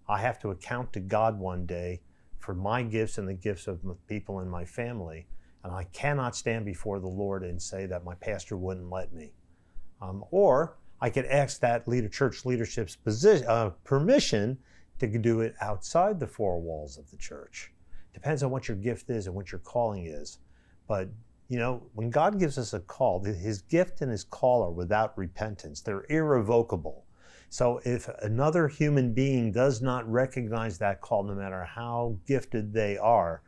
I 0.08 0.20
have 0.20 0.38
to 0.40 0.50
account 0.50 0.92
to 0.92 1.00
God 1.00 1.36
one 1.36 1.66
day 1.66 2.02
for 2.38 2.54
my 2.54 2.84
gifts 2.84 3.18
and 3.18 3.26
the 3.26 3.34
gifts 3.34 3.66
of 3.66 3.80
people 4.06 4.38
in 4.38 4.48
my 4.48 4.64
family. 4.64 5.26
And 5.64 5.72
I 5.72 5.84
cannot 5.92 6.36
stand 6.36 6.66
before 6.66 7.00
the 7.00 7.08
Lord 7.08 7.42
and 7.42 7.60
say 7.60 7.86
that 7.86 8.04
my 8.04 8.14
pastor 8.14 8.56
wouldn't 8.56 8.90
let 8.90 9.12
me. 9.12 9.32
Um, 10.00 10.24
or 10.30 10.76
I 11.00 11.08
could 11.10 11.24
ask 11.24 11.58
that 11.60 11.88
leader, 11.88 12.08
church 12.08 12.44
leadership's 12.44 12.96
position, 12.96 13.46
uh, 13.48 13.70
permission 13.82 14.58
to 14.98 15.06
do 15.06 15.40
it 15.40 15.54
outside 15.60 16.20
the 16.20 16.26
four 16.26 16.60
walls 16.60 16.98
of 16.98 17.10
the 17.10 17.16
church. 17.16 17.72
Depends 18.12 18.42
on 18.42 18.50
what 18.50 18.68
your 18.68 18.76
gift 18.76 19.10
is 19.10 19.26
and 19.26 19.34
what 19.34 19.50
your 19.50 19.58
calling 19.60 20.06
is. 20.06 20.38
But 20.86 21.08
you 21.48 21.58
know, 21.58 21.82
when 21.94 22.10
God 22.10 22.38
gives 22.38 22.58
us 22.58 22.72
a 22.72 22.80
call, 22.80 23.22
his 23.22 23.62
gift 23.62 24.00
and 24.00 24.10
his 24.10 24.24
call 24.24 24.62
are 24.62 24.70
without 24.70 25.16
repentance, 25.16 25.80
they're 25.80 26.06
irrevocable. 26.08 27.04
So 27.48 27.80
if 27.84 28.08
another 28.22 28.66
human 28.66 29.12
being 29.12 29.52
does 29.52 29.80
not 29.82 30.10
recognize 30.10 30.78
that 30.78 31.00
call, 31.00 31.22
no 31.22 31.34
matter 31.34 31.64
how 31.64 32.16
gifted 32.26 32.72
they 32.72 32.96
are, 32.98 33.42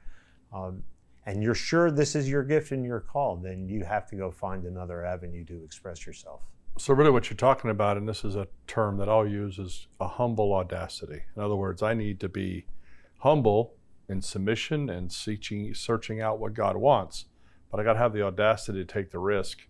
um, 0.53 0.83
and 1.27 1.43
you're 1.43 1.55
sure 1.55 1.91
this 1.91 2.15
is 2.15 2.29
your 2.29 2.43
gift 2.43 2.73
and 2.73 2.85
your 2.85 3.01
call, 3.01 3.37
then 3.37 3.69
you 3.69 3.85
have 3.85 4.07
to 4.09 4.17
go 4.17 4.31
find 4.31 4.65
another 4.65 5.05
avenue 5.05 5.45
to 5.45 5.63
express 5.65 6.07
yourself. 6.07 6.43
So, 6.79 6.95
really, 6.95 7.11
what 7.11 7.31
you're 7.31 7.37
talking 7.37 7.71
about, 7.71 7.97
and 7.97 8.09
this 8.09 8.25
is 8.25 8.37
a 8.37 8.49
term 8.67 8.99
that 8.99 9.09
I'll 9.09 9.27
use, 9.27 9.59
is 9.59 9.87
a 10.01 10.09
humble 10.09 10.53
audacity. 10.53 11.23
In 11.35 11.43
other 11.43 11.57
words, 11.57 11.83
I 11.83 11.95
need 11.95 12.21
to 12.21 12.29
be 12.29 12.67
humble 13.19 13.75
in 14.09 14.23
submission 14.23 14.89
and 14.89 15.11
searching, 15.11 15.75
searching 15.75 16.21
out 16.21 16.39
what 16.39 16.55
God 16.55 16.77
wants 16.77 17.27
but 17.71 17.81
I 17.81 17.85
got 17.85 17.95
to 17.95 17.99
have 17.99 18.13
the 18.13 18.23
audacity 18.23 18.79
to 18.79 18.85
take 18.85 19.11
the 19.11 19.19
risk 19.19 19.67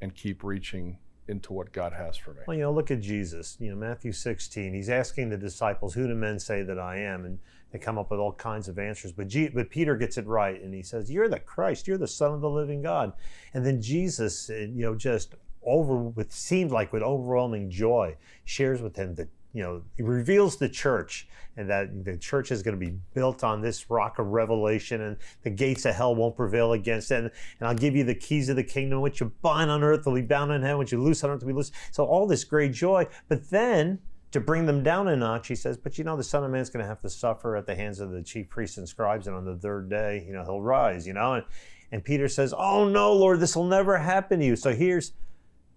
and 0.00 0.14
keep 0.14 0.42
reaching 0.42 0.98
into 1.28 1.52
what 1.52 1.72
God 1.72 1.92
has 1.92 2.16
for 2.16 2.32
me. 2.32 2.40
Well, 2.46 2.56
you 2.56 2.62
know, 2.62 2.72
look 2.72 2.90
at 2.90 3.00
Jesus. 3.00 3.56
You 3.60 3.70
know, 3.70 3.76
Matthew 3.76 4.12
16. 4.12 4.74
He's 4.74 4.88
asking 4.88 5.28
the 5.28 5.36
disciples, 5.36 5.94
"Who 5.94 6.06
do 6.08 6.14
men 6.14 6.38
say 6.38 6.62
that 6.62 6.78
I 6.78 6.96
am?" 6.96 7.24
And 7.24 7.38
they 7.72 7.78
come 7.78 7.98
up 7.98 8.10
with 8.10 8.20
all 8.20 8.32
kinds 8.32 8.68
of 8.68 8.78
answers. 8.78 9.12
But 9.12 9.28
G- 9.28 9.48
but 9.48 9.70
Peter 9.70 9.96
gets 9.96 10.18
it 10.18 10.26
right, 10.26 10.60
and 10.62 10.74
he 10.74 10.82
says, 10.82 11.10
"You're 11.10 11.28
the 11.28 11.40
Christ. 11.40 11.88
You're 11.88 11.98
the 11.98 12.06
Son 12.06 12.32
of 12.32 12.40
the 12.40 12.50
Living 12.50 12.82
God." 12.82 13.12
And 13.54 13.64
then 13.64 13.80
Jesus, 13.80 14.50
uh, 14.50 14.54
you 14.54 14.82
know, 14.82 14.94
just 14.94 15.34
over 15.64 15.96
with 15.96 16.32
seemed 16.32 16.70
like 16.70 16.92
with 16.92 17.02
overwhelming 17.02 17.70
joy, 17.70 18.16
shares 18.44 18.82
with 18.82 18.96
him 18.96 19.14
that 19.14 19.28
you 19.52 19.62
know, 19.62 19.82
he 19.96 20.02
reveals 20.02 20.56
the 20.56 20.68
church 20.68 21.28
and 21.56 21.68
that 21.68 22.04
the 22.04 22.16
church 22.16 22.50
is 22.50 22.62
going 22.62 22.78
to 22.78 22.86
be 22.86 22.96
built 23.12 23.44
on 23.44 23.60
this 23.60 23.90
rock 23.90 24.18
of 24.18 24.28
revelation 24.28 25.02
and 25.02 25.16
the 25.42 25.50
gates 25.50 25.84
of 25.84 25.94
hell 25.94 26.14
won't 26.14 26.36
prevail 26.36 26.72
against 26.72 27.10
it. 27.10 27.16
And, 27.16 27.30
and 27.60 27.68
I'll 27.68 27.74
give 27.74 27.94
you 27.94 28.04
the 28.04 28.14
keys 28.14 28.48
of 28.48 28.56
the 28.56 28.64
kingdom. 28.64 29.02
What 29.02 29.20
you 29.20 29.30
bind 29.42 29.70
on 29.70 29.82
earth 29.82 30.06
will 30.06 30.14
be 30.14 30.22
bound 30.22 30.52
in 30.52 30.62
heaven. 30.62 30.78
What 30.78 30.90
you 30.90 31.02
loose 31.02 31.22
on 31.22 31.30
earth 31.30 31.42
will 31.42 31.48
be 31.48 31.52
loose. 31.52 31.70
So 31.90 32.04
all 32.04 32.26
this 32.26 32.44
great 32.44 32.72
joy. 32.72 33.06
But 33.28 33.50
then 33.50 33.98
to 34.32 34.40
bring 34.40 34.66
them 34.66 34.82
down 34.82 35.08
a 35.08 35.16
notch, 35.16 35.48
he 35.48 35.54
says, 35.54 35.76
but 35.76 35.98
you 35.98 36.04
know, 36.04 36.16
the 36.16 36.24
son 36.24 36.42
of 36.42 36.50
man 36.50 36.60
is 36.60 36.70
going 36.70 36.82
to 36.82 36.88
have 36.88 37.00
to 37.02 37.10
suffer 37.10 37.56
at 37.56 37.66
the 37.66 37.74
hands 37.74 38.00
of 38.00 38.10
the 38.10 38.22
chief 38.22 38.48
priests 38.48 38.78
and 38.78 38.88
scribes. 38.88 39.26
And 39.26 39.36
on 39.36 39.44
the 39.44 39.56
third 39.56 39.88
day, 39.88 40.24
you 40.26 40.32
know, 40.32 40.42
he'll 40.42 40.62
rise, 40.62 41.06
you 41.06 41.12
know, 41.12 41.34
and, 41.34 41.44
and 41.92 42.02
Peter 42.02 42.28
says, 42.28 42.54
oh 42.56 42.88
no, 42.88 43.12
Lord, 43.12 43.40
this 43.40 43.54
will 43.54 43.66
never 43.66 43.98
happen 43.98 44.40
to 44.40 44.44
you. 44.44 44.56
So 44.56 44.74
here's, 44.74 45.12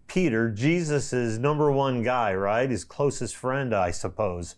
Peter, 0.08 0.50
Jesus' 0.50 1.38
number 1.38 1.72
one 1.72 2.04
guy, 2.04 2.34
right? 2.34 2.70
His 2.70 2.84
closest 2.84 3.36
friend, 3.36 3.74
I 3.74 3.92
suppose. 3.92 4.56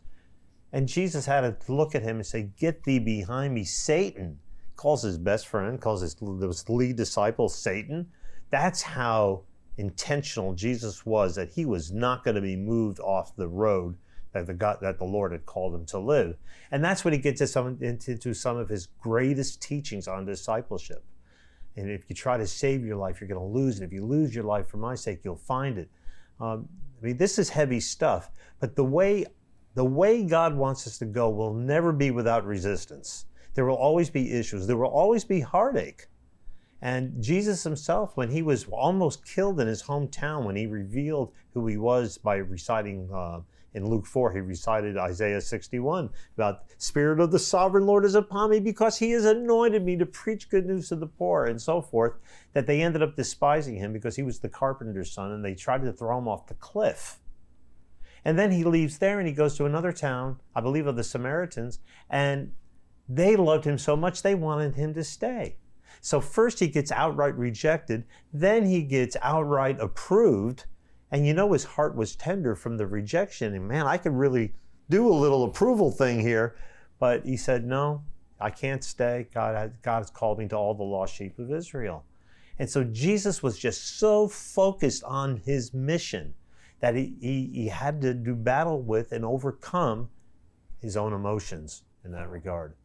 And 0.72 0.88
Jesus 0.88 1.26
had 1.26 1.42
to 1.42 1.72
look 1.74 1.96
at 1.96 2.04
him 2.04 2.18
and 2.18 2.26
say, 2.26 2.50
Get 2.60 2.84
thee 2.84 3.00
behind 3.00 3.54
me, 3.54 3.64
Satan. 3.64 4.40
Calls 4.76 5.04
his 5.04 5.18
best 5.18 5.48
friend, 5.48 5.82
calls 5.82 6.02
his 6.02 6.16
lead 6.22 6.98
disciple 6.98 7.50
Satan. 7.50 8.08
That's 8.52 8.82
how 8.82 9.44
intentional 9.78 10.54
Jesus 10.54 11.06
was 11.06 11.36
that 11.36 11.52
he 11.52 11.66
was 11.66 11.92
not 11.92 12.24
going 12.24 12.36
to 12.36 12.42
be 12.42 12.56
moved 12.56 13.00
off 13.00 13.36
the 13.36 13.48
road 13.48 13.98
that 14.34 14.48
the 14.48 14.54
God, 14.54 14.78
that 14.82 14.98
the 14.98 15.06
Lord 15.06 15.32
had 15.32 15.46
called 15.46 15.74
him 15.74 15.86
to 15.88 16.00
live. 16.00 16.38
And 16.72 16.84
that's 16.84 17.06
when 17.06 17.14
he 17.14 17.20
gets 17.20 17.42
into 17.42 17.52
some, 17.52 17.78
into 17.82 18.34
some 18.34 18.58
of 18.58 18.70
his 18.70 18.88
greatest 19.00 19.62
teachings 19.62 20.08
on 20.08 20.26
discipleship. 20.26 21.04
And 21.76 21.90
if 21.90 22.10
you 22.10 22.16
try 22.16 22.38
to 22.38 22.48
save 22.48 22.84
your 22.84 22.98
life, 22.98 23.22
you're 23.22 23.28
going 23.28 23.40
to 23.40 23.60
lose 23.60 23.80
it. 23.80 23.86
If 23.86 23.94
you 23.94 24.04
lose 24.04 24.34
your 24.34 24.44
life 24.44 24.68
for 24.68 24.78
my 24.78 24.96
sake, 24.96 25.20
you'll 25.24 25.36
find 25.36 25.78
it. 25.78 25.90
Um, 26.40 26.68
I 27.02 27.06
mean, 27.06 27.18
this 27.18 27.38
is 27.38 27.50
heavy 27.50 27.80
stuff, 27.80 28.32
but 28.60 28.76
the 28.76 28.84
way 28.84 29.26
the 29.76 29.86
way 29.86 30.24
God 30.24 30.56
wants 30.56 30.88
us 30.88 30.98
to 30.98 31.06
go 31.06 31.30
will 31.30 31.54
never 31.54 31.94
be 31.94 32.10
without 32.10 32.44
resistance. 32.44 33.26
There 33.54 33.66
will 33.66 33.76
always 33.76 34.10
be 34.10 34.32
issues. 34.32 34.66
There 34.66 34.76
will 34.76 34.88
always 34.88 35.24
be 35.24 35.40
heartache. 35.40 36.08
And 36.82 37.22
Jesus 37.22 37.64
himself, 37.64 38.16
when 38.16 38.30
he 38.30 38.44
was 38.44 38.66
almost 38.66 39.26
killed 39.26 39.60
in 39.60 39.68
his 39.68 39.84
hometown, 39.84 40.46
when 40.46 40.56
he 40.56 40.68
revealed 40.68 41.34
who 41.54 41.66
he 41.66 41.78
was 41.78 42.18
by 42.18 42.36
reciting 42.36 43.10
uh, 43.12 43.40
in 43.74 43.90
Luke 43.90 44.06
4, 44.06 44.34
he 44.34 44.40
recited 44.40 44.98
Isaiah 44.98 45.42
61 45.42 46.10
about 46.36 46.64
Spirit 46.78 47.20
of 47.20 47.32
the 47.32 47.40
sovereign 47.40 47.86
Lord 47.86 48.06
is 48.06 48.16
upon 48.16 48.52
me 48.52 48.60
because 48.60 48.98
he 48.98 49.12
has 49.12 49.26
anointed 49.26 49.84
me 49.84 49.98
to 49.98 50.06
preach 50.06 50.50
good 50.50 50.66
news 50.66 50.90
to 50.90 50.96
the 50.96 51.08
poor 51.08 51.46
and 51.46 51.62
so 51.62 51.82
forth, 51.82 52.14
that 52.54 52.68
they 52.68 52.82
ended 52.82 53.02
up 53.02 53.16
despising 53.16 53.76
him 53.76 53.92
because 53.92 54.16
he 54.16 54.24
was 54.24 54.40
the 54.40 54.50
carpenter's 54.50 55.12
son 55.12 55.32
and 55.32 55.44
they 55.44 55.56
tried 55.56 55.84
to 55.84 55.94
throw 55.94 56.18
him 56.18 56.28
off 56.28 56.48
the 56.48 56.54
cliff. 56.56 57.20
And 58.24 58.38
then 58.38 58.52
he 58.52 58.64
leaves 58.64 58.98
there 58.98 59.20
and 59.20 59.28
he 59.28 59.34
goes 59.34 59.56
to 59.58 59.66
another 59.66 59.92
town, 59.92 60.42
I 60.56 60.62
believe 60.62 60.88
of 60.88 60.96
the 60.96 61.04
Samaritans, 61.04 61.80
and 62.10 62.54
they 63.08 63.36
loved 63.36 63.66
him 63.66 63.78
so 63.78 63.96
much 63.96 64.22
they 64.22 64.36
wanted 64.36 64.76
him 64.76 64.94
to 64.96 65.04
stay. 65.04 65.58
So 66.08 66.22
first 66.22 66.62
he 66.62 66.70
gets 66.70 66.90
outright 66.90 67.36
rejected, 67.36 68.06
then 68.32 68.66
he 68.66 68.84
gets 68.84 69.18
outright 69.22 69.78
approved, 69.82 70.64
And 71.12 71.28
you 71.28 71.34
know 71.34 71.52
his 71.52 71.66
heart 71.66 71.98
was 71.98 72.16
tender 72.16 72.56
from 72.56 72.78
the 72.78 72.88
rejection. 72.88 73.54
And 73.54 73.68
man, 73.68 73.86
I 73.88 73.98
could 73.98 74.14
really 74.14 74.54
do 74.90 75.06
a 75.10 75.12
little 75.14 75.44
approval 75.44 75.92
thing 75.92 76.22
here. 76.22 76.56
But 76.98 77.26
he 77.26 77.36
said, 77.36 77.66
No, 77.66 78.06
I 78.40 78.52
can't 78.52 78.86
stay. 78.86 79.28
God, 79.34 79.74
God 79.82 79.98
has 79.98 80.10
called 80.10 80.40
me 80.40 80.48
to 80.48 80.56
all 80.56 80.74
the 80.74 80.82
lost 80.82 81.14
sheep 81.14 81.38
of 81.40 81.52
Israel. 81.52 82.06
And 82.58 82.70
so 82.70 82.86
Jesus 82.86 83.44
was 83.44 83.60
just 83.60 84.00
so 84.00 84.30
focused 84.30 85.04
on 85.04 85.36
his 85.36 85.74
mission 85.74 86.36
that 86.80 86.96
he, 86.96 87.18
he, 87.20 87.52
he 87.54 87.68
had 87.68 88.00
to 88.04 88.14
do 88.14 88.34
battle 88.34 88.82
with 88.82 89.12
and 89.12 89.26
overcome 89.26 90.10
his 90.80 90.96
own 90.96 91.12
emotions 91.12 91.84
in 92.06 92.14
that 92.14 92.30
regard. 92.30 92.76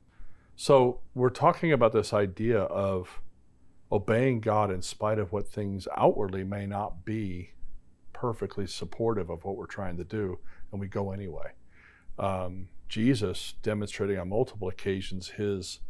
So 0.56 1.00
we're 1.14 1.30
talking 1.30 1.72
about 1.72 1.92
this 1.92 2.12
idea 2.12 2.60
of 2.60 3.20
obeying 3.90 4.40
God 4.40 4.70
in 4.70 4.82
spite 4.82 5.18
of 5.18 5.32
what 5.32 5.48
things 5.48 5.88
outwardly 5.96 6.44
may 6.44 6.66
not 6.66 7.04
be 7.04 7.50
perfectly 8.12 8.66
supportive 8.66 9.28
of 9.28 9.44
what 9.44 9.56
we're 9.56 9.66
trying 9.66 9.96
to 9.96 10.04
do, 10.04 10.38
and 10.70 10.80
we 10.80 10.86
go 10.86 11.10
anyway. 11.10 11.52
Um, 12.18 12.68
Jesus 12.88 13.54
demonstrating 13.62 14.18
on 14.18 14.28
multiple 14.28 14.68
occasions 14.68 15.30
his 15.30 15.80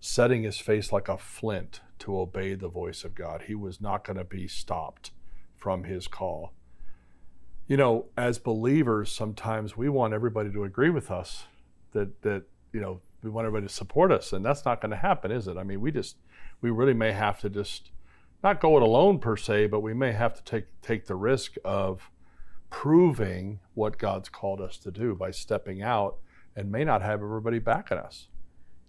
setting 0.00 0.44
his 0.44 0.58
face 0.58 0.92
like 0.92 1.08
a 1.08 1.18
flint 1.18 1.80
to 1.98 2.18
obey 2.18 2.54
the 2.54 2.68
voice 2.68 3.04
of 3.04 3.14
God. 3.14 3.42
He 3.46 3.54
was 3.54 3.80
not 3.80 4.04
going 4.04 4.16
to 4.16 4.24
be 4.24 4.46
stopped 4.46 5.10
from 5.56 5.84
his 5.84 6.06
call. 6.06 6.52
You 7.66 7.76
know, 7.76 8.06
as 8.16 8.38
believers, 8.38 9.10
sometimes 9.12 9.76
we 9.76 9.88
want 9.88 10.14
everybody 10.14 10.50
to 10.52 10.64
agree 10.64 10.90
with 10.90 11.10
us 11.10 11.46
that 11.92 12.22
that 12.22 12.44
you 12.72 12.80
know 12.80 13.00
we 13.22 13.30
want 13.30 13.46
everybody 13.46 13.66
to 13.66 13.72
support 13.72 14.12
us, 14.12 14.32
and 14.32 14.44
that's 14.44 14.64
not 14.64 14.80
going 14.80 14.90
to 14.90 14.96
happen, 14.96 15.30
is 15.30 15.48
it? 15.48 15.56
I 15.56 15.64
mean, 15.64 15.80
we 15.80 15.90
just 15.90 16.16
we 16.60 16.70
really 16.70 16.94
may 16.94 17.12
have 17.12 17.40
to 17.40 17.50
just 17.50 17.90
not 18.42 18.60
go 18.60 18.76
it 18.76 18.82
alone 18.82 19.18
per 19.18 19.36
se, 19.36 19.66
but 19.66 19.80
we 19.80 19.94
may 19.94 20.12
have 20.12 20.34
to 20.34 20.42
take 20.42 20.66
take 20.82 21.06
the 21.06 21.16
risk 21.16 21.54
of 21.64 22.10
proving 22.70 23.60
what 23.74 23.98
God's 23.98 24.28
called 24.28 24.60
us 24.60 24.76
to 24.78 24.90
do 24.90 25.14
by 25.14 25.30
stepping 25.30 25.82
out 25.82 26.18
and 26.54 26.70
may 26.70 26.84
not 26.84 27.02
have 27.02 27.22
everybody 27.22 27.58
backing 27.58 27.98
us. 27.98 28.28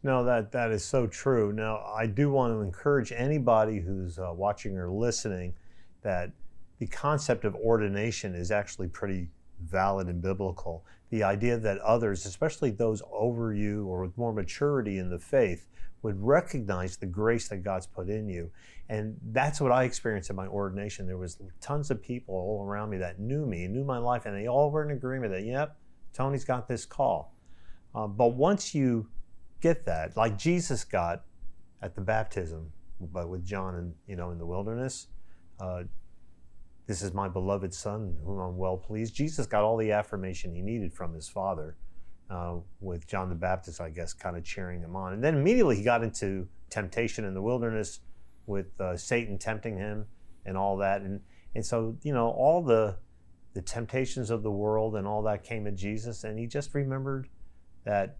No, 0.02 0.24
that 0.24 0.52
that 0.52 0.72
is 0.72 0.84
so 0.84 1.08
true. 1.08 1.52
Now, 1.52 1.84
I 1.96 2.06
do 2.06 2.32
want 2.32 2.54
to 2.54 2.62
encourage 2.62 3.12
anybody 3.12 3.80
who's 3.80 4.18
uh, 4.18 4.32
watching 4.34 4.78
or 4.78 4.89
listening 4.89 5.54
that 6.02 6.32
the 6.78 6.88
concept 6.88 7.44
of 7.44 7.56
ordination 7.56 8.34
is 8.34 8.52
actually 8.52 8.88
pretty 8.88 9.28
valid 9.62 10.08
and 10.08 10.22
biblical. 10.22 10.86
The 11.10 11.24
idea 11.24 11.58
that 11.58 11.80
others, 11.80 12.26
especially 12.26 12.72
those 12.72 13.02
over 13.12 13.54
you 13.54 13.86
or 13.88 14.04
with 14.04 14.17
more 14.17 14.34
maturity 14.34 15.00
in 15.00 15.10
the 15.10 15.19
faith, 15.19 15.65
would 16.02 16.22
recognize 16.22 16.98
the 16.98 17.06
grace 17.06 17.50
that 17.50 17.58
God's 17.58 17.88
put 17.88 18.10
in 18.10 18.30
you. 18.30 18.52
And 18.88 19.17
that's 19.32 19.60
what 19.60 19.72
I 19.72 19.84
experienced 19.84 20.30
in 20.30 20.36
my 20.36 20.48
ordination. 20.48 21.06
There 21.06 21.17
was 21.17 21.38
tons 21.62 21.91
of 21.91 22.02
people 22.02 22.36
all 22.36 22.65
around 22.65 22.89
me 22.89 22.98
that 22.98 23.19
knew 23.19 23.45
me, 23.45 23.67
knew 23.67 23.84
my 23.84 23.98
life, 23.98 24.26
and 24.26 24.36
they 24.36 24.48
all 24.48 24.72
were 24.72 24.84
in 24.84 24.91
agreement 24.91 25.32
that, 25.34 25.43
yep, 25.43 25.78
Tony's 26.13 26.45
got 26.45 26.67
this 26.67 26.86
call. 26.86 27.36
Uh, 27.93 28.08
but 28.08 28.30
once 28.36 28.74
you 28.74 29.08
get 29.62 29.86
that, 29.86 30.15
like 30.15 30.38
Jesus 30.38 30.84
got 30.84 31.24
at 31.82 31.95
the 31.95 32.02
baptism, 32.02 32.72
but 33.00 33.30
with 33.30 33.45
John 33.45 33.76
and 33.76 33.93
you 34.08 34.15
know 34.15 34.32
in 34.32 34.38
the 34.38 34.45
wilderness, 34.45 35.08
uh, 35.60 35.84
this 36.89 37.04
is 37.04 37.13
my 37.13 37.30
beloved 37.30 37.71
son, 37.71 38.17
whom 38.25 38.39
I'm 38.39 38.58
well 38.58 38.75
pleased. 38.75 39.13
Jesus 39.13 39.45
got 39.45 39.62
all 39.62 39.78
the 39.78 39.91
affirmation 39.91 40.56
he 40.56 40.63
needed 40.63 40.91
from 40.91 41.13
his 41.13 41.30
father 41.30 41.78
uh, 42.32 42.56
with 42.80 43.06
John 43.06 43.30
the 43.30 43.36
Baptist, 43.36 43.80
I 43.80 43.91
guess, 43.91 44.12
kind 44.12 44.36
of 44.36 44.43
cheering 44.43 44.82
him 44.82 44.95
on. 44.95 45.13
And 45.13 45.23
then 45.23 45.36
immediately 45.36 45.75
he 45.75 45.84
got 45.84 46.04
into 46.04 46.47
temptation 46.71 47.25
in 47.25 47.36
the 47.36 47.43
wilderness 47.43 47.99
with 48.47 48.82
uh, 48.82 48.97
Satan 48.97 49.38
tempting 49.38 49.78
him 49.78 50.08
and 50.47 50.58
all 50.58 50.78
that. 50.78 51.02
And, 51.02 51.21
and 51.54 51.63
so, 51.63 51.95
you 52.02 52.12
know, 52.12 52.30
all 52.32 52.63
the, 52.63 52.97
the 53.54 53.62
temptations 53.62 54.32
of 54.32 54.41
the 54.41 54.49
world 54.49 54.95
and 54.95 55.06
all 55.06 55.21
that 55.21 55.43
came 55.43 55.67
at 55.67 55.75
Jesus. 55.75 56.23
And 56.23 56.39
he 56.39 56.47
just 56.47 56.73
remembered 56.73 57.30
that 57.86 58.17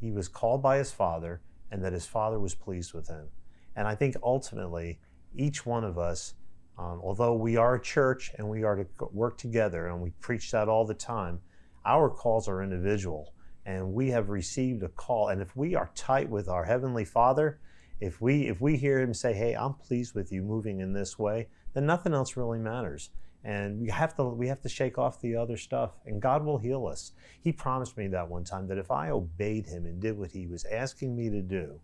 he 0.00 0.10
was 0.10 0.26
called 0.26 0.64
by 0.64 0.78
his 0.78 0.90
father 0.90 1.42
and 1.70 1.84
that 1.84 1.92
his 1.92 2.06
father 2.06 2.40
was 2.40 2.56
pleased 2.56 2.92
with 2.92 3.06
him. 3.06 3.28
And 3.76 3.86
I 3.86 3.94
think 3.94 4.16
ultimately, 4.20 4.98
each 5.32 5.64
one 5.64 5.84
of 5.84 5.96
us, 5.96 6.34
um, 6.78 7.00
although 7.02 7.34
we 7.34 7.56
are 7.56 7.74
a 7.74 7.80
church 7.80 8.32
and 8.38 8.48
we 8.48 8.62
are 8.62 8.76
to 8.76 8.86
work 9.12 9.38
together 9.38 9.88
and 9.88 10.00
we 10.00 10.10
preach 10.20 10.50
that 10.50 10.68
all 10.68 10.86
the 10.86 10.94
time, 10.94 11.40
our 11.84 12.08
calls 12.08 12.48
are 12.48 12.62
individual 12.62 13.34
and 13.66 13.92
we 13.92 14.10
have 14.10 14.30
received 14.30 14.82
a 14.82 14.88
call. 14.88 15.28
And 15.28 15.40
if 15.40 15.54
we 15.56 15.74
are 15.74 15.90
tight 15.94 16.28
with 16.28 16.48
our 16.48 16.64
Heavenly 16.64 17.04
Father, 17.04 17.60
if 18.00 18.20
we 18.20 18.48
if 18.48 18.60
we 18.60 18.76
hear 18.76 18.98
him 18.98 19.12
say, 19.12 19.34
"Hey, 19.34 19.54
I'm 19.54 19.74
pleased 19.74 20.14
with 20.14 20.32
you 20.32 20.42
moving 20.42 20.80
in 20.80 20.92
this 20.92 21.18
way," 21.18 21.48
then 21.74 21.86
nothing 21.86 22.14
else 22.14 22.36
really 22.36 22.58
matters. 22.58 23.10
And 23.44 23.80
we 23.80 23.90
have 23.90 24.14
to 24.16 24.24
we 24.24 24.48
have 24.48 24.62
to 24.62 24.68
shake 24.68 24.98
off 24.98 25.20
the 25.20 25.36
other 25.36 25.56
stuff, 25.56 25.92
and 26.06 26.20
God 26.20 26.44
will 26.44 26.58
heal 26.58 26.86
us. 26.86 27.12
He 27.40 27.52
promised 27.52 27.96
me 27.96 28.08
that 28.08 28.28
one 28.28 28.44
time 28.44 28.66
that 28.68 28.78
if 28.78 28.90
I 28.90 29.10
obeyed 29.10 29.66
Him 29.66 29.86
and 29.86 30.00
did 30.00 30.18
what 30.18 30.30
He 30.30 30.46
was 30.46 30.64
asking 30.64 31.14
me 31.14 31.30
to 31.30 31.42
do, 31.42 31.80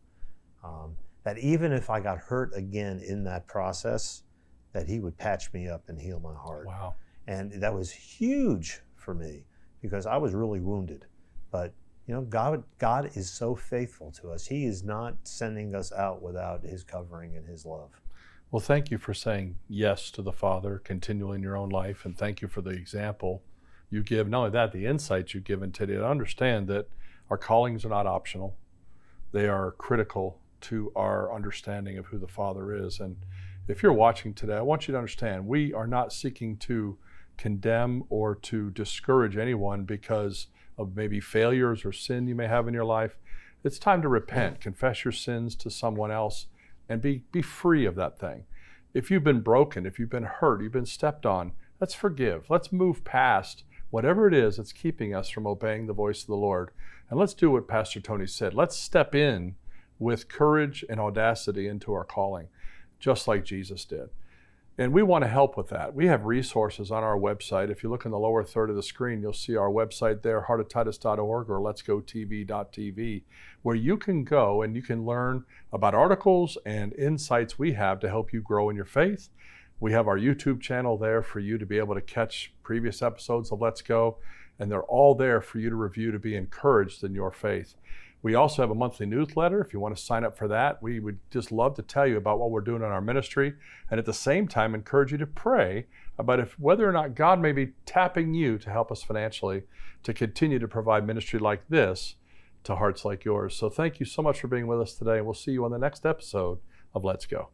um, 0.64 0.96
that 1.25 1.38
even 1.38 1.72
if 1.72 1.90
I 1.90 2.01
got 2.01 2.18
hurt 2.18 2.53
again 2.55 3.01
in 3.01 3.25
that 3.25 3.46
process, 3.46 4.22
that 4.76 4.86
He 4.86 5.00
would 5.00 5.16
patch 5.16 5.50
me 5.54 5.68
up 5.68 5.88
and 5.88 5.98
heal 5.98 6.20
my 6.20 6.34
heart. 6.34 6.66
Wow! 6.66 6.96
And 7.26 7.50
that 7.62 7.72
was 7.72 7.90
huge 7.90 8.82
for 8.94 9.14
me 9.14 9.44
because 9.80 10.04
I 10.04 10.18
was 10.18 10.34
really 10.34 10.60
wounded. 10.60 11.06
But 11.50 11.72
you 12.06 12.14
know, 12.14 12.20
God, 12.20 12.62
God 12.78 13.10
is 13.14 13.30
so 13.30 13.54
faithful 13.54 14.12
to 14.20 14.30
us. 14.30 14.46
He 14.46 14.66
is 14.66 14.84
not 14.84 15.16
sending 15.22 15.74
us 15.74 15.92
out 15.92 16.20
without 16.20 16.62
His 16.62 16.84
covering 16.84 17.38
and 17.38 17.46
His 17.48 17.64
love. 17.64 17.88
Well, 18.50 18.60
thank 18.60 18.90
you 18.90 18.98
for 18.98 19.14
saying 19.14 19.56
yes 19.66 20.10
to 20.10 20.20
the 20.20 20.30
Father 20.30 20.78
continually 20.78 21.36
in 21.36 21.42
your 21.42 21.56
own 21.56 21.70
life, 21.70 22.04
and 22.04 22.16
thank 22.16 22.42
you 22.42 22.48
for 22.48 22.60
the 22.60 22.70
example 22.70 23.42
you 23.88 24.02
give. 24.02 24.28
Not 24.28 24.38
only 24.38 24.50
that, 24.50 24.72
the 24.72 24.84
insights 24.84 25.32
you've 25.32 25.44
given 25.44 25.72
today 25.72 25.94
to 25.94 26.06
understand 26.06 26.68
that 26.68 26.86
our 27.30 27.38
callings 27.38 27.86
are 27.86 27.88
not 27.88 28.06
optional; 28.06 28.58
they 29.32 29.48
are 29.48 29.72
critical 29.72 30.38
to 30.60 30.92
our 30.94 31.34
understanding 31.34 31.96
of 31.96 32.06
who 32.06 32.18
the 32.18 32.28
Father 32.28 32.76
is. 32.76 33.00
And 33.00 33.16
if 33.68 33.83
you're 33.83 33.92
watching 33.92 34.33
today, 34.33 34.57
I 34.57 34.62
want 34.62 34.87
you 34.87 34.92
to 34.92 34.98
understand 34.98 35.46
we 35.46 35.72
are 35.72 35.87
not 35.87 36.12
seeking 36.12 36.57
to 36.59 36.98
condemn 37.37 38.05
or 38.09 38.35
to 38.35 38.70
discourage 38.70 39.37
anyone 39.37 39.85
because 39.85 40.46
of 40.79 40.94
maybe 40.94 41.20
failures 41.20 41.85
or 41.85 41.92
sin 41.92 42.29
you 42.29 42.35
may 42.35 42.46
have 42.46 42.68
in 42.68 42.74
your 42.74 42.85
life. 42.85 43.16
It's 43.64 43.79
time 43.79 44.02
to 44.02 44.09
repent, 44.09 44.61
confess 44.61 45.05
your 45.05 45.12
sins 45.12 45.57
to 45.57 45.70
someone 45.70 46.11
else, 46.11 46.46
and 46.88 47.02
be, 47.02 47.24
be 47.33 47.42
free 47.42 47.85
of 47.85 47.96
that 47.96 48.18
thing. 48.18 48.44
If 48.94 49.11
you've 49.11 49.24
been 49.24 49.40
broken, 49.40 49.85
if 49.85 49.98
you've 49.98 50.11
been 50.11 50.22
hurt, 50.24 50.62
you've 50.62 50.72
been 50.72 50.87
stepped 50.87 51.26
on, 51.26 51.52
let's 51.81 51.94
forgive. 51.94 52.48
Let's 52.48 52.72
move 52.72 53.05
past 53.05 53.64
whatever 53.90 54.29
it 54.29 54.35
is 54.35 54.57
that's 54.57 54.72
keeping 54.72 55.14
us 55.14 55.29
from 55.29 55.46
obeying 55.46 55.87
the 55.87 55.92
voice 55.92 56.22
of 56.22 56.29
the 56.29 56.37
Lord. 56.37 56.70
And 57.11 57.18
let's 57.18 57.35
do 57.35 57.50
what 57.50 57.68
Pastor 57.68 58.00
Tony 58.00 58.26
said. 58.26 58.55
Let's 58.55 58.76
step 58.76 59.14
in 59.14 59.57
with 59.98 60.29
courage 60.29 60.85
and 60.88 61.00
audacity 61.00 61.66
into 61.66 61.92
our 61.92 62.05
calling, 62.05 62.48
just 62.98 63.28
like 63.28 63.44
Jesus 63.44 63.85
did. 63.85 64.09
And 64.78 64.92
we 64.92 65.02
want 65.02 65.24
to 65.24 65.28
help 65.28 65.56
with 65.56 65.68
that. 65.68 65.94
We 65.94 66.06
have 66.06 66.26
resources 66.26 66.90
on 66.90 67.02
our 67.02 67.16
website. 67.16 67.70
If 67.70 67.82
you 67.82 67.88
look 67.88 68.04
in 68.04 68.11
the 68.11 68.18
lower 68.18 68.44
third 68.44 68.68
of 68.68 68.76
the 68.76 68.82
screen, 68.82 69.22
you'll 69.22 69.32
see 69.32 69.56
our 69.56 69.70
website 69.70 70.20
there, 70.20 70.44
heartoftitus.org 70.46 71.48
or 71.48 71.61
letsgotv.tv, 71.61 73.22
where 73.62 73.74
you 73.74 73.96
can 73.96 74.24
go 74.24 74.61
and 74.61 74.76
you 74.76 74.82
can 74.82 75.06
learn 75.06 75.44
about 75.72 75.94
articles 75.94 76.59
and 76.66 76.92
insights 76.94 77.59
we 77.59 77.72
have 77.72 78.00
to 78.00 78.09
help 78.09 78.35
you 78.35 78.42
grow 78.42 78.68
in 78.68 78.76
your 78.76 78.85
faith. 78.85 79.30
We 79.80 79.92
have 79.92 80.09
our 80.09 80.18
YouTube 80.18 80.61
channel 80.61 80.98
there 80.98 81.22
for 81.22 81.40
you 81.40 81.56
to 81.56 81.64
be 81.64 81.78
able 81.78 81.94
to 81.94 82.02
catch 82.02 82.52
previous 82.62 83.00
episodes 83.00 83.50
of 83.52 83.62
Let's 83.62 83.80
Go, 83.82 84.18
and 84.59 84.70
they're 84.70 84.82
all 84.82 85.14
there 85.14 85.40
for 85.40 85.59
you 85.59 85.70
to 85.70 85.76
review 85.76 86.12
to 86.12 86.18
be 86.18 86.37
encouraged 86.37 87.02
in 87.02 87.14
your 87.14 87.30
faith. 87.30 87.74
We 88.26 88.34
also 88.34 88.60
have 88.60 88.72
a 88.72 88.74
monthly 88.74 89.06
newsletter. 89.06 89.60
If 89.60 89.72
you 89.72 89.78
want 89.78 89.96
to 89.96 90.02
sign 90.02 90.24
up 90.24 90.36
for 90.36 90.48
that, 90.48 90.82
we 90.82 90.98
would 90.98 91.20
just 91.30 91.52
love 91.52 91.76
to 91.76 91.82
tell 91.82 92.08
you 92.08 92.16
about 92.16 92.40
what 92.40 92.50
we're 92.50 92.60
doing 92.60 92.82
in 92.82 92.88
our 92.88 93.00
ministry 93.00 93.54
and 93.88 94.00
at 94.00 94.04
the 94.04 94.12
same 94.12 94.48
time 94.48 94.74
encourage 94.74 95.12
you 95.12 95.18
to 95.18 95.28
pray 95.28 95.86
about 96.18 96.40
if 96.40 96.58
whether 96.58 96.88
or 96.88 96.92
not 96.92 97.14
God 97.14 97.40
may 97.40 97.52
be 97.52 97.74
tapping 97.84 98.34
you 98.34 98.58
to 98.58 98.68
help 98.68 98.90
us 98.90 99.04
financially 99.04 99.62
to 100.02 100.12
continue 100.12 100.58
to 100.58 100.66
provide 100.66 101.06
ministry 101.06 101.38
like 101.38 101.68
this 101.68 102.16
to 102.64 102.74
hearts 102.74 103.04
like 103.04 103.24
yours. 103.24 103.54
So 103.54 103.70
thank 103.70 104.00
you 104.00 104.06
so 104.06 104.22
much 104.22 104.40
for 104.40 104.48
being 104.48 104.66
with 104.66 104.80
us 104.80 104.94
today 104.94 105.18
and 105.18 105.24
we'll 105.24 105.34
see 105.34 105.52
you 105.52 105.64
on 105.64 105.70
the 105.70 105.78
next 105.78 106.04
episode 106.04 106.58
of 106.96 107.04
Let's 107.04 107.26
Go. 107.26 107.50